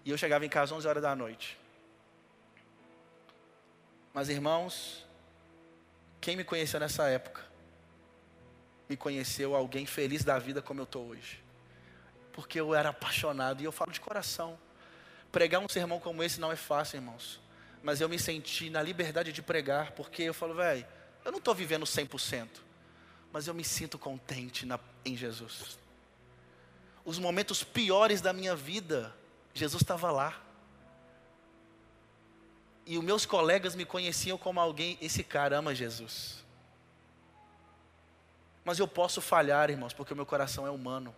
E 0.05 0.11
eu 0.11 0.17
chegava 0.17 0.47
em 0.47 0.49
casa 0.49 0.73
11 0.73 0.87
horas 0.87 1.03
da 1.03 1.17
noite. 1.17 1.59
Mas 4.19 4.29
irmãos, 4.29 5.07
quem 6.21 6.35
me 6.35 6.43
conheceu 6.43 6.81
nessa 6.81 7.09
época, 7.09 7.41
me 8.89 8.97
conheceu 8.97 9.55
alguém 9.55 9.87
feliz 9.87 10.25
da 10.25 10.41
vida 10.41 10.61
como 10.61 10.81
eu 10.81 10.85
estou 10.85 11.07
hoje. 11.07 11.41
Porque 12.33 12.59
eu 12.59 12.75
era 12.75 12.89
apaixonado 12.89 13.61
e 13.61 13.65
eu 13.65 13.71
falo 13.71 13.93
de 13.93 14.01
coração. 14.01 14.59
Pregar 15.31 15.61
um 15.61 15.69
sermão 15.69 16.01
como 16.01 16.21
esse 16.21 16.41
não 16.41 16.51
é 16.51 16.57
fácil, 16.57 16.97
irmãos. 16.97 17.41
Mas 17.81 18.01
eu 18.01 18.09
me 18.09 18.19
senti 18.19 18.69
na 18.69 18.83
liberdade 18.83 19.33
de 19.33 19.41
pregar, 19.41 19.93
porque 19.93 20.25
eu 20.25 20.35
falo, 20.35 20.53
velho, 20.53 20.85
eu 21.25 21.31
não 21.31 21.39
estou 21.39 21.55
vivendo 21.55 21.85
100%, 21.85 22.49
mas 23.33 23.47
eu 23.47 23.55
me 23.55 23.63
sinto 23.63 24.01
contente 24.01 24.67
na, 24.67 24.81
em 25.05 25.17
Jesus. 25.17 25.79
Os 27.05 27.21
momentos 27.21 27.63
piores 27.63 28.21
da 28.21 28.33
minha 28.33 28.57
vida, 28.57 29.15
Jesus 29.55 29.81
estava 29.81 30.11
lá. 30.11 30.48
E 32.89 32.97
os 32.97 33.05
meus 33.05 33.27
colegas 33.27 33.75
me 33.75 33.85
conheciam 33.85 34.39
como 34.39 34.59
alguém, 34.59 34.97
esse 34.99 35.23
cara 35.23 35.59
ama 35.59 35.75
Jesus. 35.75 36.43
Mas 38.65 38.79
eu 38.79 38.89
posso 38.89 39.21
falhar, 39.21 39.69
irmãos, 39.69 39.93
porque 39.93 40.15
o 40.15 40.17
meu 40.17 40.25
coração 40.25 40.67
é 40.67 40.71
humano. 40.71 41.15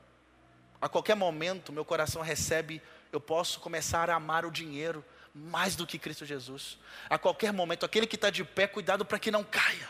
A 0.80 0.88
qualquer 0.88 1.14
momento, 1.14 1.72
meu 1.72 1.84
coração 1.84 2.22
recebe 2.22 2.82
eu 3.12 3.20
posso 3.20 3.60
começar 3.60 4.10
a 4.10 4.16
amar 4.16 4.44
o 4.44 4.50
dinheiro 4.50 5.04
mais 5.32 5.76
do 5.76 5.86
que 5.86 5.96
Cristo 5.96 6.26
Jesus. 6.26 6.76
A 7.08 7.16
qualquer 7.16 7.52
momento, 7.52 7.86
aquele 7.86 8.06
que 8.06 8.16
está 8.16 8.30
de 8.30 8.42
pé, 8.42 8.66
cuidado 8.66 9.04
para 9.04 9.20
que 9.20 9.30
não 9.30 9.44
caia. 9.44 9.88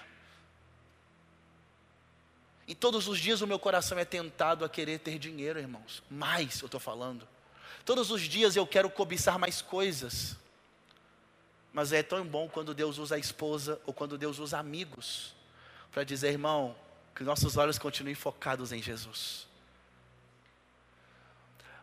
E 2.69 2.75
todos 2.75 3.09
os 3.09 3.19
dias 3.19 3.41
o 3.41 3.47
meu 3.47 3.59
coração 3.59 3.99
é 3.99 4.05
tentado 4.05 4.67
a 4.67 4.69
querer 4.69 4.99
ter 4.99 5.19
dinheiro, 5.19 5.59
irmãos. 5.59 6.03
Mais, 6.11 6.61
eu 6.61 6.67
estou 6.67 6.79
falando. 6.79 7.27
Todos 7.87 8.11
os 8.11 8.21
dias 8.21 8.55
eu 8.55 8.67
quero 8.67 8.91
cobiçar 8.91 9.39
mais 9.39 9.63
coisas. 9.63 10.37
Mas 11.73 11.93
é 11.93 12.03
tão 12.03 12.25
bom 12.27 12.49
quando 12.49 12.75
Deus 12.75 12.99
usa 12.99 13.15
a 13.15 13.19
esposa 13.19 13.81
ou 13.87 13.95
quando 13.95 14.19
Deus 14.19 14.39
usa 14.39 14.59
amigos 14.59 15.35
para 15.93 16.05
dizer, 16.05 16.31
irmão, 16.31 16.77
que 17.15 17.25
nossos 17.25 17.57
olhos 17.57 17.79
continuem 17.79 18.15
focados 18.15 18.73
em 18.73 18.83
Jesus. 18.83 19.47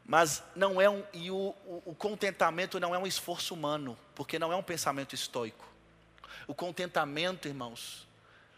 Mas 0.05 0.41
não 0.55 0.81
é 0.81 0.89
um, 0.89 1.03
e 1.11 1.29
o, 1.29 1.53
o, 1.85 1.93
contentamento 1.93 2.79
não 2.79 2.95
é 2.95 2.97
um 2.97 3.05
esforço 3.05 3.53
humano, 3.53 3.97
porque 4.15 4.39
não 4.39 4.53
é 4.53 4.55
um 4.55 4.63
pensamento 4.63 5.13
estoico. 5.13 5.67
O 6.47 6.55
contentamento, 6.55 7.47
irmãos, 7.47 8.07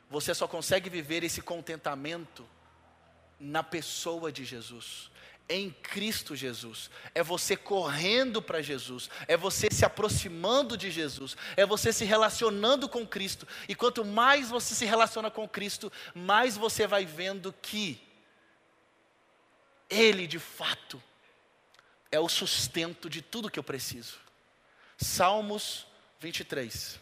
você 0.09 0.33
só 0.35 0.47
consegue 0.47 0.91
viver 0.91 1.23
esse 1.23 1.41
contentamento 1.41 2.45
na 3.39 3.63
pessoa 3.63 4.31
de 4.31 4.45
Jesus, 4.45 5.09
em 5.49 5.71
Cristo 5.71 6.35
Jesus. 6.35 6.91
É 7.15 7.23
você 7.23 7.57
correndo 7.57 8.41
para 8.41 8.61
Jesus, 8.61 9.09
é 9.27 9.35
você 9.35 9.67
se 9.71 9.83
aproximando 9.83 10.77
de 10.77 10.91
Jesus, 10.91 11.35
é 11.57 11.65
você 11.65 11.91
se 11.91 12.05
relacionando 12.05 12.87
com 12.87 13.05
Cristo. 13.05 13.47
E 13.67 13.73
quanto 13.73 14.05
mais 14.05 14.49
você 14.49 14.75
se 14.75 14.85
relaciona 14.85 15.31
com 15.31 15.49
Cristo, 15.49 15.91
mais 16.13 16.55
você 16.55 16.85
vai 16.85 17.03
vendo 17.03 17.51
que 17.61 17.99
Ele 19.89 20.27
de 20.27 20.37
fato 20.39 21.01
é 22.11 22.19
o 22.19 22.29
sustento 22.29 23.09
de 23.09 23.21
tudo 23.21 23.49
que 23.49 23.59
eu 23.59 23.63
preciso. 23.63 24.19
Salmos 24.97 25.87
23. 26.19 26.99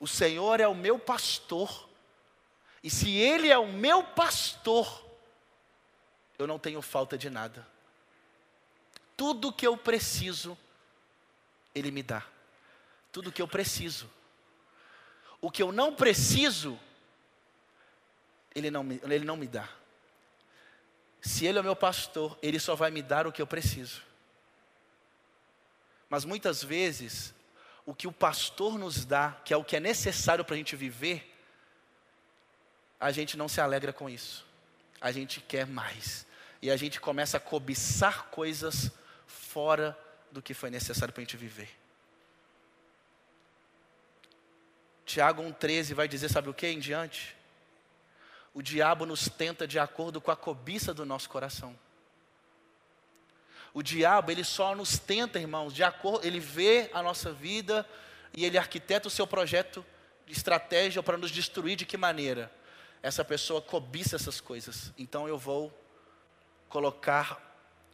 O 0.00 0.06
Senhor 0.06 0.60
é 0.60 0.68
o 0.68 0.74
meu 0.74 0.98
pastor, 0.98 1.88
e 2.82 2.90
se 2.90 3.10
Ele 3.10 3.48
é 3.48 3.58
o 3.58 3.72
meu 3.72 4.02
pastor, 4.02 5.05
eu 6.38 6.46
não 6.46 6.58
tenho 6.58 6.80
falta 6.82 7.16
de 7.16 7.30
nada. 7.30 7.66
Tudo 9.16 9.52
que 9.52 9.66
eu 9.66 9.76
preciso, 9.76 10.56
Ele 11.74 11.90
me 11.90 12.02
dá. 12.02 12.24
Tudo 13.10 13.32
que 13.32 13.40
eu 13.40 13.48
preciso. 13.48 14.10
O 15.40 15.50
que 15.50 15.62
eu 15.62 15.72
não 15.72 15.94
preciso, 15.94 16.78
Ele 18.54 18.70
não 18.70 18.84
me, 18.84 19.00
ele 19.02 19.24
não 19.24 19.36
me 19.36 19.46
dá. 19.46 19.68
Se 21.20 21.46
Ele 21.46 21.58
é 21.58 21.60
o 21.60 21.64
meu 21.64 21.76
pastor, 21.76 22.38
Ele 22.42 22.60
só 22.60 22.74
vai 22.74 22.90
me 22.90 23.02
dar 23.02 23.26
o 23.26 23.32
que 23.32 23.40
eu 23.40 23.46
preciso. 23.46 24.02
Mas 26.08 26.24
muitas 26.24 26.62
vezes, 26.62 27.34
o 27.84 27.94
que 27.94 28.06
o 28.06 28.12
pastor 28.12 28.78
nos 28.78 29.04
dá, 29.04 29.32
que 29.44 29.52
é 29.52 29.56
o 29.56 29.64
que 29.64 29.76
é 29.76 29.80
necessário 29.80 30.44
para 30.44 30.54
a 30.54 30.58
gente 30.58 30.76
viver, 30.76 31.32
a 33.00 33.10
gente 33.10 33.36
não 33.36 33.48
se 33.48 33.60
alegra 33.60 33.92
com 33.92 34.08
isso. 34.08 34.45
A 35.00 35.12
gente 35.12 35.40
quer 35.40 35.66
mais. 35.66 36.26
E 36.60 36.70
a 36.70 36.76
gente 36.76 37.00
começa 37.00 37.36
a 37.36 37.40
cobiçar 37.40 38.26
coisas 38.26 38.90
fora 39.26 39.96
do 40.30 40.42
que 40.42 40.54
foi 40.54 40.70
necessário 40.70 41.12
para 41.12 41.22
a 41.22 41.24
gente 41.24 41.36
viver. 41.36 41.68
Tiago 45.04 45.42
1,13 45.42 45.94
vai 45.94 46.08
dizer: 46.08 46.28
sabe 46.28 46.48
o 46.48 46.54
que 46.54 46.66
em 46.66 46.78
diante? 46.78 47.36
O 48.52 48.62
diabo 48.62 49.06
nos 49.06 49.28
tenta 49.28 49.66
de 49.66 49.78
acordo 49.78 50.20
com 50.20 50.30
a 50.30 50.36
cobiça 50.36 50.92
do 50.92 51.04
nosso 51.04 51.28
coração. 51.28 51.78
O 53.72 53.82
diabo, 53.82 54.30
ele 54.30 54.42
só 54.42 54.74
nos 54.74 54.98
tenta, 54.98 55.38
irmãos, 55.38 55.74
de 55.74 55.84
acordo, 55.84 56.26
ele 56.26 56.40
vê 56.40 56.90
a 56.94 57.02
nossa 57.02 57.30
vida 57.30 57.86
e 58.34 58.44
ele 58.44 58.56
arquiteta 58.56 59.08
o 59.08 59.10
seu 59.10 59.26
projeto 59.26 59.84
de 60.26 60.32
estratégia 60.32 61.02
para 61.02 61.18
nos 61.18 61.30
destruir 61.30 61.76
de 61.76 61.84
que 61.84 61.98
maneira? 61.98 62.50
Essa 63.06 63.24
pessoa 63.24 63.62
cobiça 63.62 64.16
essas 64.16 64.40
coisas. 64.40 64.92
Então 64.98 65.28
eu 65.28 65.38
vou 65.38 65.72
colocar, 66.68 67.40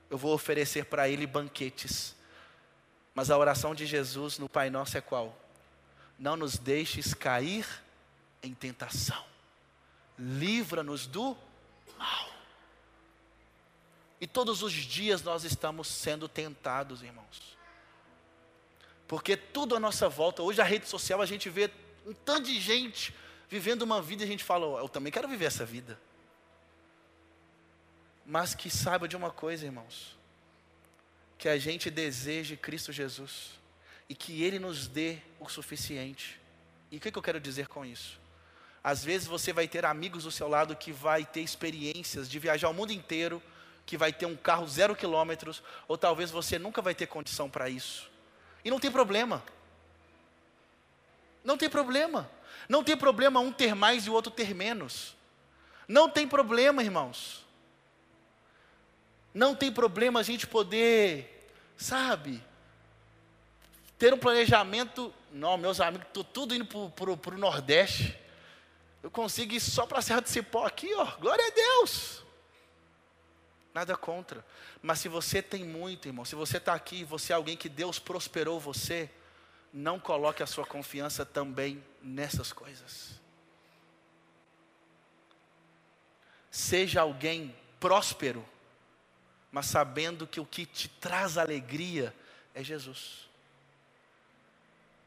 eu 0.08 0.16
vou 0.16 0.32
oferecer 0.32 0.86
para 0.86 1.06
ele 1.06 1.26
banquetes. 1.26 2.16
Mas 3.14 3.30
a 3.30 3.36
oração 3.36 3.74
de 3.74 3.84
Jesus 3.84 4.38
no 4.38 4.48
Pai 4.48 4.70
Nosso 4.70 4.96
é 4.96 5.02
qual? 5.02 5.38
Não 6.18 6.34
nos 6.34 6.56
deixes 6.56 7.12
cair 7.12 7.66
em 8.42 8.54
tentação. 8.54 9.22
Livra-nos 10.18 11.06
do 11.06 11.36
mal. 11.98 12.30
E 14.18 14.26
todos 14.26 14.62
os 14.62 14.72
dias 14.72 15.22
nós 15.22 15.44
estamos 15.44 15.88
sendo 15.88 16.26
tentados, 16.26 17.02
irmãos. 17.02 17.58
Porque 19.06 19.36
tudo 19.36 19.76
à 19.76 19.78
nossa 19.78 20.08
volta, 20.08 20.42
hoje 20.42 20.62
a 20.62 20.64
rede 20.64 20.88
social 20.88 21.20
a 21.20 21.26
gente 21.26 21.50
vê 21.50 21.70
um 22.06 22.14
tanto 22.14 22.44
de 22.44 22.58
gente 22.58 23.14
vivendo 23.52 23.82
uma 23.82 24.00
vida 24.00 24.22
e 24.22 24.24
a 24.24 24.26
gente 24.26 24.42
fala, 24.42 24.66
oh, 24.66 24.78
eu 24.78 24.88
também 24.88 25.12
quero 25.12 25.28
viver 25.28 25.44
essa 25.44 25.62
vida. 25.62 26.00
Mas 28.24 28.54
que 28.54 28.70
saiba 28.70 29.06
de 29.06 29.14
uma 29.14 29.30
coisa, 29.30 29.66
irmãos, 29.66 30.16
que 31.36 31.50
a 31.50 31.58
gente 31.58 31.90
deseje 31.90 32.56
Cristo 32.56 32.90
Jesus 32.90 33.50
e 34.08 34.14
que 34.14 34.42
Ele 34.42 34.58
nos 34.58 34.86
dê 34.86 35.18
o 35.38 35.50
suficiente. 35.50 36.40
E 36.90 36.96
o 36.96 37.00
que, 37.00 37.12
que 37.12 37.18
eu 37.18 37.22
quero 37.22 37.38
dizer 37.38 37.68
com 37.68 37.84
isso? 37.84 38.18
Às 38.82 39.04
vezes 39.04 39.28
você 39.28 39.52
vai 39.52 39.68
ter 39.68 39.84
amigos 39.84 40.24
do 40.24 40.30
seu 40.30 40.48
lado 40.48 40.74
que 40.74 40.90
vai 40.90 41.26
ter 41.26 41.42
experiências 41.42 42.30
de 42.30 42.38
viajar 42.38 42.70
o 42.70 42.74
mundo 42.74 42.90
inteiro, 42.90 43.42
que 43.84 43.98
vai 43.98 44.14
ter 44.14 44.24
um 44.24 44.34
carro 44.34 44.66
zero 44.66 44.96
quilômetros, 44.96 45.62
ou 45.86 45.98
talvez 45.98 46.30
você 46.30 46.58
nunca 46.58 46.80
vai 46.80 46.94
ter 46.94 47.06
condição 47.06 47.50
para 47.50 47.68
isso. 47.68 48.10
E 48.64 48.70
não 48.70 48.80
tem 48.80 48.90
problema. 48.90 49.44
Não 51.44 51.58
tem 51.58 51.68
problema. 51.68 52.30
Não 52.68 52.82
tem 52.82 52.96
problema 52.96 53.40
um 53.40 53.52
ter 53.52 53.74
mais 53.74 54.06
e 54.06 54.10
o 54.10 54.12
outro 54.12 54.30
ter 54.30 54.54
menos. 54.54 55.16
Não 55.86 56.08
tem 56.08 56.26
problema, 56.26 56.82
irmãos. 56.82 57.44
Não 59.34 59.54
tem 59.54 59.72
problema 59.72 60.20
a 60.20 60.22
gente 60.22 60.46
poder, 60.46 61.50
sabe, 61.76 62.42
ter 63.98 64.12
um 64.12 64.18
planejamento. 64.18 65.12
Não, 65.32 65.56
meus 65.56 65.80
amigos, 65.80 66.06
estou 66.06 66.24
tudo 66.24 66.54
indo 66.54 66.66
para 66.90 67.34
o 67.34 67.38
Nordeste. 67.38 68.18
Eu 69.02 69.10
consigo 69.10 69.54
ir 69.54 69.60
só 69.60 69.86
para 69.86 69.98
a 69.98 70.02
Serra 70.02 70.20
do 70.20 70.28
Cipó 70.28 70.66
aqui, 70.66 70.92
ó. 70.94 71.04
Glória 71.16 71.44
a 71.46 71.50
Deus. 71.50 72.22
Nada 73.74 73.96
contra. 73.96 74.44
Mas 74.82 75.00
se 75.00 75.08
você 75.08 75.40
tem 75.40 75.64
muito, 75.64 76.06
irmão, 76.06 76.24
se 76.24 76.34
você 76.34 76.58
está 76.58 76.74
aqui, 76.74 77.04
você 77.04 77.32
é 77.32 77.36
alguém 77.36 77.56
que 77.56 77.68
Deus 77.68 77.98
prosperou 77.98 78.60
você, 78.60 79.10
não 79.72 79.98
coloque 79.98 80.42
a 80.42 80.46
sua 80.46 80.66
confiança 80.66 81.24
também 81.24 81.82
nessas 82.02 82.52
coisas. 82.52 83.20
Seja 86.50 87.00
alguém 87.00 87.56
próspero, 87.80 88.46
mas 89.50 89.66
sabendo 89.66 90.26
que 90.26 90.38
o 90.38 90.46
que 90.46 90.66
te 90.66 90.88
traz 90.88 91.38
alegria 91.38 92.14
é 92.54 92.62
Jesus. 92.62 93.28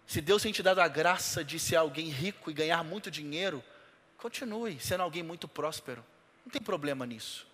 Se 0.07 0.22
Deus 0.22 0.41
tem 0.41 0.51
te 0.51 0.63
dado 0.63 0.80
a 0.80 0.88
graça 0.88 1.43
de 1.43 1.59
ser 1.59 1.76
alguém 1.76 2.09
rico 2.09 2.49
e 2.49 2.53
ganhar 2.53 2.84
muito 2.84 3.11
dinheiro, 3.11 3.63
continue 4.18 4.80
sendo 4.80 5.01
alguém 5.01 5.24
muito 5.24 5.47
próspero. 5.47 6.03
Não 6.43 6.51
tem 6.51 6.61
problema 6.61 7.05
nisso. 7.05 7.47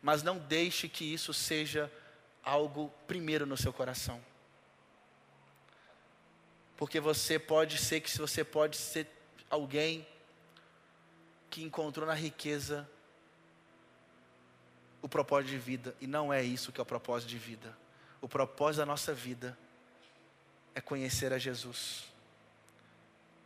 Mas 0.00 0.22
não 0.22 0.38
deixe 0.38 0.88
que 0.88 1.04
isso 1.04 1.34
seja 1.34 1.92
algo 2.42 2.92
primeiro 3.06 3.44
no 3.44 3.56
seu 3.56 3.72
coração. 3.72 4.22
Porque 6.78 7.00
você 7.00 7.40
pode 7.40 7.76
ser 7.76 8.00
que 8.00 8.16
você 8.16 8.44
pode 8.44 8.76
ser 8.76 9.08
alguém 9.50 10.06
que 11.50 11.62
encontrou 11.62 12.06
na 12.06 12.14
riqueza 12.14 12.88
o 15.02 15.08
propósito 15.08 15.50
de 15.50 15.58
vida, 15.58 15.94
e 16.00 16.06
não 16.06 16.32
é 16.32 16.42
isso 16.42 16.72
que 16.72 16.80
é 16.80 16.82
o 16.82 16.86
propósito 16.86 17.28
de 17.28 17.38
vida. 17.38 17.76
O 18.20 18.28
propósito 18.28 18.78
da 18.78 18.86
nossa 18.86 19.12
vida 19.12 19.58
é 20.72 20.80
conhecer 20.80 21.32
a 21.32 21.38
Jesus 21.38 22.04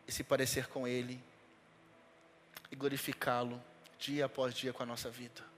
e 0.06 0.12
se 0.12 0.22
parecer 0.22 0.68
com 0.68 0.86
Ele 0.86 1.18
e 2.70 2.76
glorificá-lo 2.76 3.62
dia 3.98 4.26
após 4.26 4.52
dia 4.54 4.74
com 4.74 4.82
a 4.82 4.86
nossa 4.86 5.10
vida. 5.10 5.51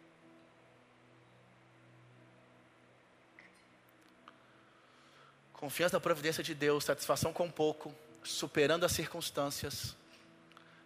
Confiança 5.65 5.97
na 5.97 6.01
providência 6.01 6.45
de 6.45 6.55
Deus, 6.55 6.85
satisfação 6.85 7.33
com 7.33 7.51
pouco, 7.51 7.91
superando 8.23 8.85
as 8.85 8.93
circunstâncias, 8.93 9.97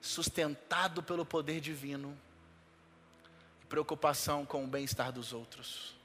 sustentado 0.01 1.03
pelo 1.03 1.26
poder 1.26 1.61
divino, 1.61 2.16
e 3.61 3.66
preocupação 3.66 4.47
com 4.47 4.62
o 4.62 4.68
bem-estar 4.68 5.11
dos 5.11 5.33
outros. 5.33 5.97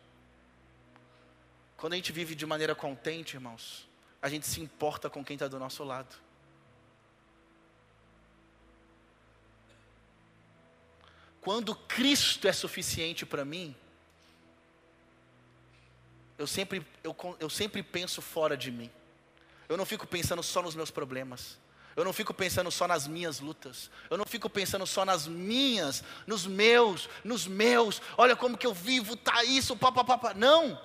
Quando 1.78 1.93
a 1.93 1.97
gente 1.97 2.11
vive 2.11 2.34
de 2.34 2.47
maneira 2.47 2.74
contente, 2.74 3.36
irmãos, 3.36 3.88
a 4.19 4.28
gente 4.28 4.47
se 4.47 4.59
importa 4.59 5.07
com 5.07 5.24
quem 5.24 5.36
está 5.36 5.47
do 5.47 5.59
nosso 5.59 5.84
lado. 5.84 6.15
Quando 11.39 11.76
Cristo 11.76 12.47
é 12.47 12.51
suficiente 12.51 13.24
para 13.24 13.45
mim, 13.45 13.76
eu 16.38 16.47
sempre, 16.47 16.86
eu, 17.03 17.15
eu 17.39 17.49
sempre 17.49 17.84
penso 17.84 18.21
fora 18.21 18.57
de 18.57 18.71
mim. 18.71 18.89
Eu 19.69 19.77
não 19.77 19.86
fico 19.86 20.05
pensando 20.05 20.43
só 20.43 20.61
nos 20.61 20.75
meus 20.75 20.91
problemas. 20.91 21.57
Eu 21.95 22.03
não 22.03 22.11
fico 22.11 22.34
pensando 22.34 22.71
só 22.71 22.88
nas 22.88 23.07
minhas 23.07 23.39
lutas. 23.39 23.89
Eu 24.09 24.17
não 24.17 24.25
fico 24.25 24.49
pensando 24.49 24.86
só 24.86 25.05
nas 25.05 25.27
minhas, 25.27 26.03
nos 26.25 26.45
meus, 26.47 27.07
nos 27.23 27.45
meus. 27.45 28.01
Olha 28.17 28.36
como 28.36 28.57
que 28.57 28.65
eu 28.65 28.73
vivo, 28.73 29.15
tá 29.15 29.43
isso, 29.43 29.77
papapá. 29.77 30.34
Não. 30.34 30.79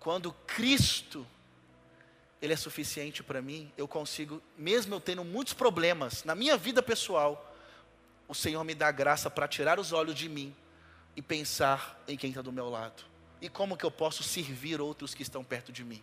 Quando 0.00 0.32
Cristo 0.46 1.26
ele 2.40 2.52
é 2.52 2.56
suficiente 2.56 3.22
para 3.22 3.40
mim, 3.40 3.72
eu 3.76 3.88
consigo, 3.88 4.42
mesmo 4.56 4.94
eu 4.94 5.00
tendo 5.00 5.24
muitos 5.24 5.54
problemas 5.54 6.22
na 6.24 6.34
minha 6.34 6.56
vida 6.56 6.82
pessoal, 6.82 7.54
o 8.28 8.34
Senhor 8.34 8.62
me 8.62 8.74
dá 8.74 8.90
graça 8.90 9.30
para 9.30 9.48
tirar 9.48 9.80
os 9.80 9.92
olhos 9.92 10.14
de 10.14 10.28
mim 10.28 10.54
e 11.14 11.22
pensar 11.22 12.00
em 12.06 12.16
quem 12.16 12.30
está 12.30 12.42
do 12.42 12.52
meu 12.52 12.68
lado. 12.68 13.02
E 13.40 13.48
como 13.48 13.76
que 13.76 13.84
eu 13.84 13.90
posso 13.90 14.22
servir 14.22 14.80
outros 14.80 15.14
que 15.14 15.22
estão 15.22 15.44
perto 15.44 15.72
de 15.72 15.84
mim? 15.84 16.02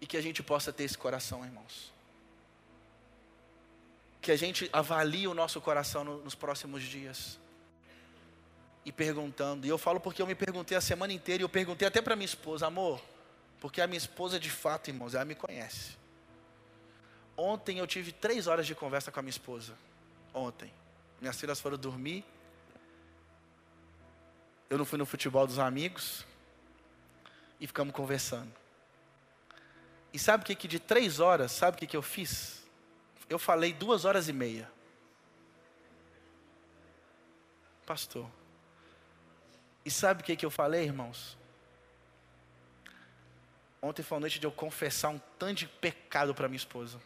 E 0.00 0.06
que 0.06 0.16
a 0.16 0.20
gente 0.20 0.42
possa 0.42 0.72
ter 0.72 0.84
esse 0.84 0.96
coração, 0.96 1.44
irmãos. 1.44 1.92
Que 4.20 4.30
a 4.30 4.36
gente 4.36 4.68
avalie 4.72 5.26
o 5.26 5.34
nosso 5.34 5.60
coração 5.60 6.04
no, 6.04 6.18
nos 6.22 6.34
próximos 6.34 6.82
dias. 6.82 7.38
E 8.84 8.92
perguntando. 8.92 9.66
E 9.66 9.68
eu 9.68 9.78
falo 9.78 9.98
porque 9.98 10.22
eu 10.22 10.26
me 10.26 10.34
perguntei 10.34 10.76
a 10.76 10.80
semana 10.80 11.12
inteira. 11.12 11.42
E 11.42 11.44
eu 11.44 11.48
perguntei 11.48 11.88
até 11.88 12.00
para 12.00 12.14
minha 12.14 12.26
esposa, 12.26 12.66
amor. 12.66 13.02
Porque 13.60 13.80
a 13.80 13.86
minha 13.88 13.98
esposa, 13.98 14.38
de 14.38 14.50
fato, 14.50 14.88
irmãos, 14.88 15.14
ela 15.14 15.24
me 15.24 15.34
conhece. 15.34 15.96
Ontem 17.36 17.78
eu 17.78 17.86
tive 17.86 18.12
três 18.12 18.46
horas 18.46 18.66
de 18.66 18.74
conversa 18.74 19.10
com 19.10 19.18
a 19.18 19.22
minha 19.22 19.30
esposa. 19.30 19.74
Ontem. 20.32 20.72
Minhas 21.20 21.38
filhas 21.38 21.60
foram 21.60 21.76
dormir. 21.76 22.24
Eu 24.70 24.76
não 24.76 24.84
fui 24.84 24.98
no 24.98 25.06
futebol 25.06 25.46
dos 25.46 25.58
amigos 25.58 26.26
e 27.60 27.66
ficamos 27.66 27.94
conversando. 27.94 28.52
E 30.12 30.18
sabe 30.18 30.42
o 30.42 30.46
que, 30.46 30.54
que 30.54 30.68
de 30.68 30.78
três 30.78 31.20
horas, 31.20 31.52
sabe 31.52 31.76
o 31.76 31.78
que, 31.78 31.86
que 31.86 31.96
eu 31.96 32.02
fiz? 32.02 32.66
Eu 33.28 33.38
falei 33.38 33.72
duas 33.72 34.04
horas 34.04 34.28
e 34.28 34.32
meia. 34.32 34.70
Pastor. 37.86 38.28
E 39.84 39.90
sabe 39.90 40.22
o 40.22 40.24
que, 40.24 40.36
que 40.36 40.44
eu 40.44 40.50
falei, 40.50 40.84
irmãos? 40.84 41.36
Ontem 43.80 44.02
foi 44.02 44.18
a 44.18 44.20
noite 44.20 44.38
de 44.38 44.46
eu 44.46 44.52
confessar 44.52 45.08
um 45.08 45.20
tanto 45.38 45.60
de 45.60 45.66
pecado 45.66 46.34
para 46.34 46.48
minha 46.48 46.56
esposa. 46.56 47.00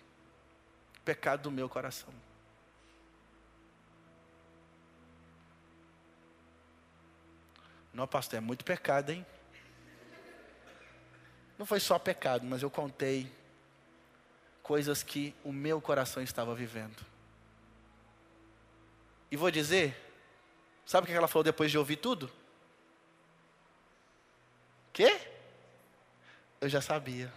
Pecado 1.05 1.43
do 1.43 1.51
meu 1.51 1.69
coração. 1.69 2.13
Não, 7.93 8.07
pastor, 8.07 8.39
é 8.39 8.41
muito 8.41 8.65
pecado, 8.65 9.11
hein? 9.11 9.25
Não 11.59 11.67
foi 11.67 11.79
só 11.79 11.99
pecado, 11.99 12.45
mas 12.45 12.63
eu 12.63 12.71
contei 12.71 13.31
coisas 14.63 15.03
que 15.03 15.35
o 15.45 15.53
meu 15.53 15.81
coração 15.81 16.23
estava 16.23 16.55
vivendo. 16.55 17.05
E 19.31 19.37
vou 19.37 19.51
dizer, 19.51 19.97
sabe 20.87 21.05
o 21.05 21.11
que 21.11 21.17
ela 21.17 21.29
falou 21.29 21.45
depois 21.45 21.71
de 21.71 21.79
ouvir 21.79 21.97
tudo? 21.97 22.31
quê? 24.93 25.21
Eu 26.61 26.69
já 26.69 26.81
sabia. 26.81 27.33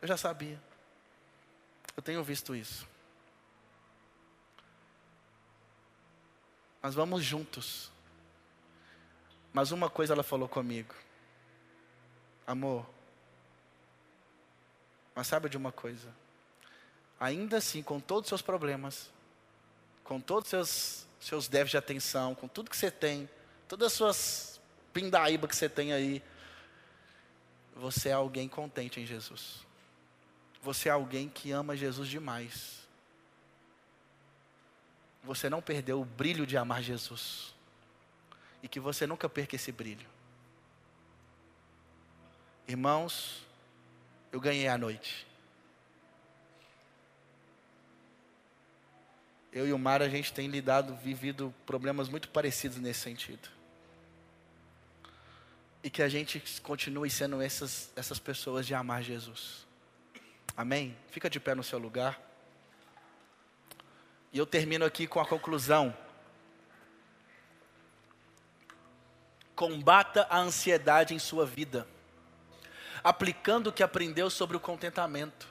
Eu 0.00 0.08
já 0.08 0.16
sabia. 0.16 0.60
Eu 1.96 2.02
tenho 2.02 2.22
visto 2.24 2.54
isso. 2.54 2.86
Mas 6.80 6.94
vamos 6.94 7.24
juntos. 7.24 7.90
Mas 9.58 9.72
uma 9.72 9.90
coisa 9.90 10.12
ela 10.14 10.22
falou 10.22 10.48
comigo. 10.48 10.94
Amor. 12.46 12.86
Mas 15.16 15.26
sabe 15.26 15.48
de 15.48 15.56
uma 15.56 15.72
coisa? 15.72 16.14
Ainda 17.18 17.56
assim, 17.56 17.82
com 17.82 17.98
todos 17.98 18.26
os 18.26 18.28
seus 18.28 18.40
problemas, 18.40 19.10
com 20.04 20.20
todos 20.20 20.44
os 20.44 20.50
seus, 20.50 21.06
seus 21.18 21.48
déficits 21.48 21.72
de 21.72 21.76
atenção, 21.76 22.36
com 22.36 22.46
tudo 22.46 22.70
que 22.70 22.76
você 22.76 22.88
tem, 22.88 23.28
todas 23.66 23.88
as 23.88 23.92
suas 23.94 24.60
pindaíba 24.92 25.48
que 25.48 25.56
você 25.56 25.68
tem 25.68 25.92
aí, 25.92 26.22
você 27.74 28.10
é 28.10 28.12
alguém 28.12 28.48
contente 28.48 29.00
em 29.00 29.06
Jesus. 29.06 29.66
Você 30.62 30.88
é 30.88 30.92
alguém 30.92 31.28
que 31.28 31.50
ama 31.50 31.76
Jesus 31.76 32.08
demais. 32.08 32.86
Você 35.24 35.50
não 35.50 35.60
perdeu 35.60 36.00
o 36.00 36.04
brilho 36.04 36.46
de 36.46 36.56
amar 36.56 36.80
Jesus. 36.80 37.57
E 38.62 38.68
que 38.68 38.80
você 38.80 39.06
nunca 39.06 39.28
perca 39.28 39.56
esse 39.56 39.70
brilho. 39.70 40.06
Irmãos, 42.66 43.46
eu 44.30 44.40
ganhei 44.40 44.68
a 44.68 44.76
noite. 44.76 45.26
Eu 49.52 49.66
e 49.66 49.72
o 49.72 49.78
Mar, 49.78 50.02
a 50.02 50.08
gente 50.08 50.32
tem 50.32 50.48
lidado, 50.48 50.94
vivido 50.96 51.54
problemas 51.64 52.08
muito 52.08 52.28
parecidos 52.28 52.78
nesse 52.78 53.00
sentido. 53.00 53.48
E 55.82 55.88
que 55.88 56.02
a 56.02 56.08
gente 56.08 56.42
continue 56.62 57.08
sendo 57.08 57.40
essas, 57.40 57.90
essas 57.96 58.18
pessoas 58.18 58.66
de 58.66 58.74
amar 58.74 59.02
Jesus. 59.02 59.66
Amém? 60.56 60.96
Fica 61.10 61.30
de 61.30 61.40
pé 61.40 61.54
no 61.54 61.62
seu 61.62 61.78
lugar. 61.78 62.20
E 64.32 64.38
eu 64.38 64.44
termino 64.44 64.84
aqui 64.84 65.06
com 65.06 65.20
a 65.20 65.26
conclusão. 65.26 65.96
Combata 69.58 70.24
a 70.30 70.38
ansiedade 70.38 71.14
em 71.14 71.18
sua 71.18 71.44
vida, 71.44 71.84
aplicando 73.02 73.66
o 73.66 73.72
que 73.72 73.82
aprendeu 73.82 74.30
sobre 74.30 74.56
o 74.56 74.60
contentamento. 74.60 75.48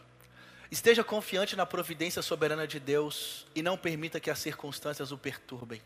Esteja 0.72 1.03
confiante 1.03 1.58
na 1.58 1.66
providência 1.66 2.22
soberana 2.22 2.66
de 2.66 2.80
Deus 2.80 3.45
e 3.53 3.62
não 3.62 3.78
permita 3.78 4.18
que 4.18 4.32
as 4.32 4.39
circunstâncias 4.39 5.12
o 5.12 5.18
perturbem. 5.18 5.82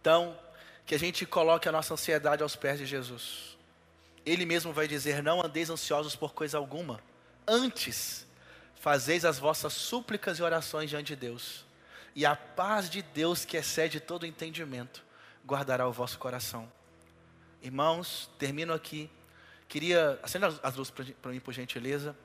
Então, 0.00 0.38
que 0.86 0.94
a 0.94 0.98
gente 0.98 1.26
coloque 1.26 1.68
a 1.68 1.72
nossa 1.72 1.94
ansiedade 1.94 2.44
aos 2.44 2.54
pés 2.54 2.78
de 2.78 2.86
Jesus. 2.86 3.58
Ele 4.24 4.46
mesmo 4.46 4.72
vai 4.72 4.86
dizer: 4.86 5.20
Não 5.20 5.44
andeis 5.44 5.68
ansiosos 5.68 6.14
por 6.14 6.32
coisa 6.32 6.58
alguma 6.58 7.00
Antes, 7.44 8.24
fazeis 8.76 9.24
as 9.24 9.36
vossas 9.36 9.72
súplicas 9.72 10.38
e 10.38 10.42
orações 10.44 10.88
diante 10.88 11.08
de 11.08 11.16
Deus, 11.16 11.64
e 12.14 12.24
a 12.24 12.36
paz 12.36 12.88
de 12.88 13.02
Deus, 13.02 13.44
que 13.44 13.56
excede 13.56 13.98
todo 13.98 14.24
entendimento, 14.24 15.02
guardará 15.46 15.86
o 15.86 15.92
vosso 15.92 16.18
coração. 16.18 16.70
Irmãos, 17.60 18.30
termino 18.38 18.72
aqui. 18.72 19.10
Queria, 19.68 20.18
acenda 20.22 20.48
as 20.62 20.74
luzes 20.74 20.90
para 20.90 21.32
mim, 21.32 21.40
por 21.40 21.52
gentileza. 21.52 22.16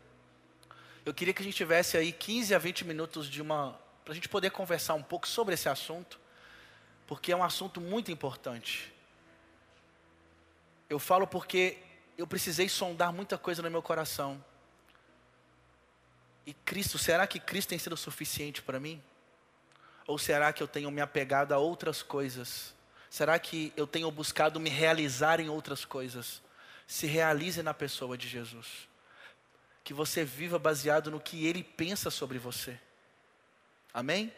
Eu 1.06 1.14
queria 1.14 1.34
que 1.34 1.42
a 1.42 1.46
gente 1.46 1.56
tivesse 1.56 1.96
aí 1.96 2.12
15 2.12 2.54
a 2.54 2.58
20 2.58 2.86
minutos 2.86 3.30
de 3.30 3.42
uma. 3.42 3.80
para 4.04 4.12
a 4.12 4.16
gente 4.16 4.28
poder 4.28 4.52
conversar 4.52 4.94
um 4.96 5.04
pouco 5.04 5.28
sobre 5.28 5.54
esse 5.54 5.70
assunto, 5.70 6.20
porque 7.06 7.32
é 7.32 7.36
um 7.36 7.44
assunto 7.44 7.80
muito 7.80 8.12
importante. 8.12 8.94
Eu 10.90 11.00
falo 11.00 11.26
porque 11.28 11.78
eu 12.18 12.26
precisei 12.26 12.68
sondar 12.68 13.14
muita 13.14 13.38
coisa 13.38 13.62
no 13.62 13.70
meu 13.70 13.82
coração. 13.82 14.44
E 16.46 16.54
Cristo, 16.54 16.98
será 16.98 17.28
que 17.28 17.40
Cristo 17.40 17.70
tem 17.70 17.78
sido 17.78 17.96
suficiente 17.96 18.62
para 18.62 18.80
mim? 18.80 19.04
Ou 20.08 20.18
será 20.18 20.52
que 20.54 20.64
eu 20.64 20.68
tenho 20.68 20.90
me 20.90 21.02
apegado 21.02 21.52
a 21.52 21.58
outras 21.58 22.02
coisas? 22.02 22.74
Será 23.10 23.38
que 23.40 23.74
eu 23.76 23.88
tenho 23.88 24.10
buscado 24.12 24.60
me 24.60 24.70
realizar 24.70 25.40
em 25.40 25.50
outras 25.50 25.86
coisas? 25.86 26.42
Se 26.86 27.06
realize 27.06 27.62
na 27.64 27.74
pessoa 27.74 28.18
de 28.18 28.28
Jesus. 28.28 28.88
Que 29.84 29.94
você 29.94 30.24
viva 30.24 30.60
baseado 30.60 31.10
no 31.10 31.20
que 31.20 31.46
Ele 31.46 31.64
pensa 31.64 32.10
sobre 32.10 32.38
você. 32.38 32.80
Amém? 33.94 34.32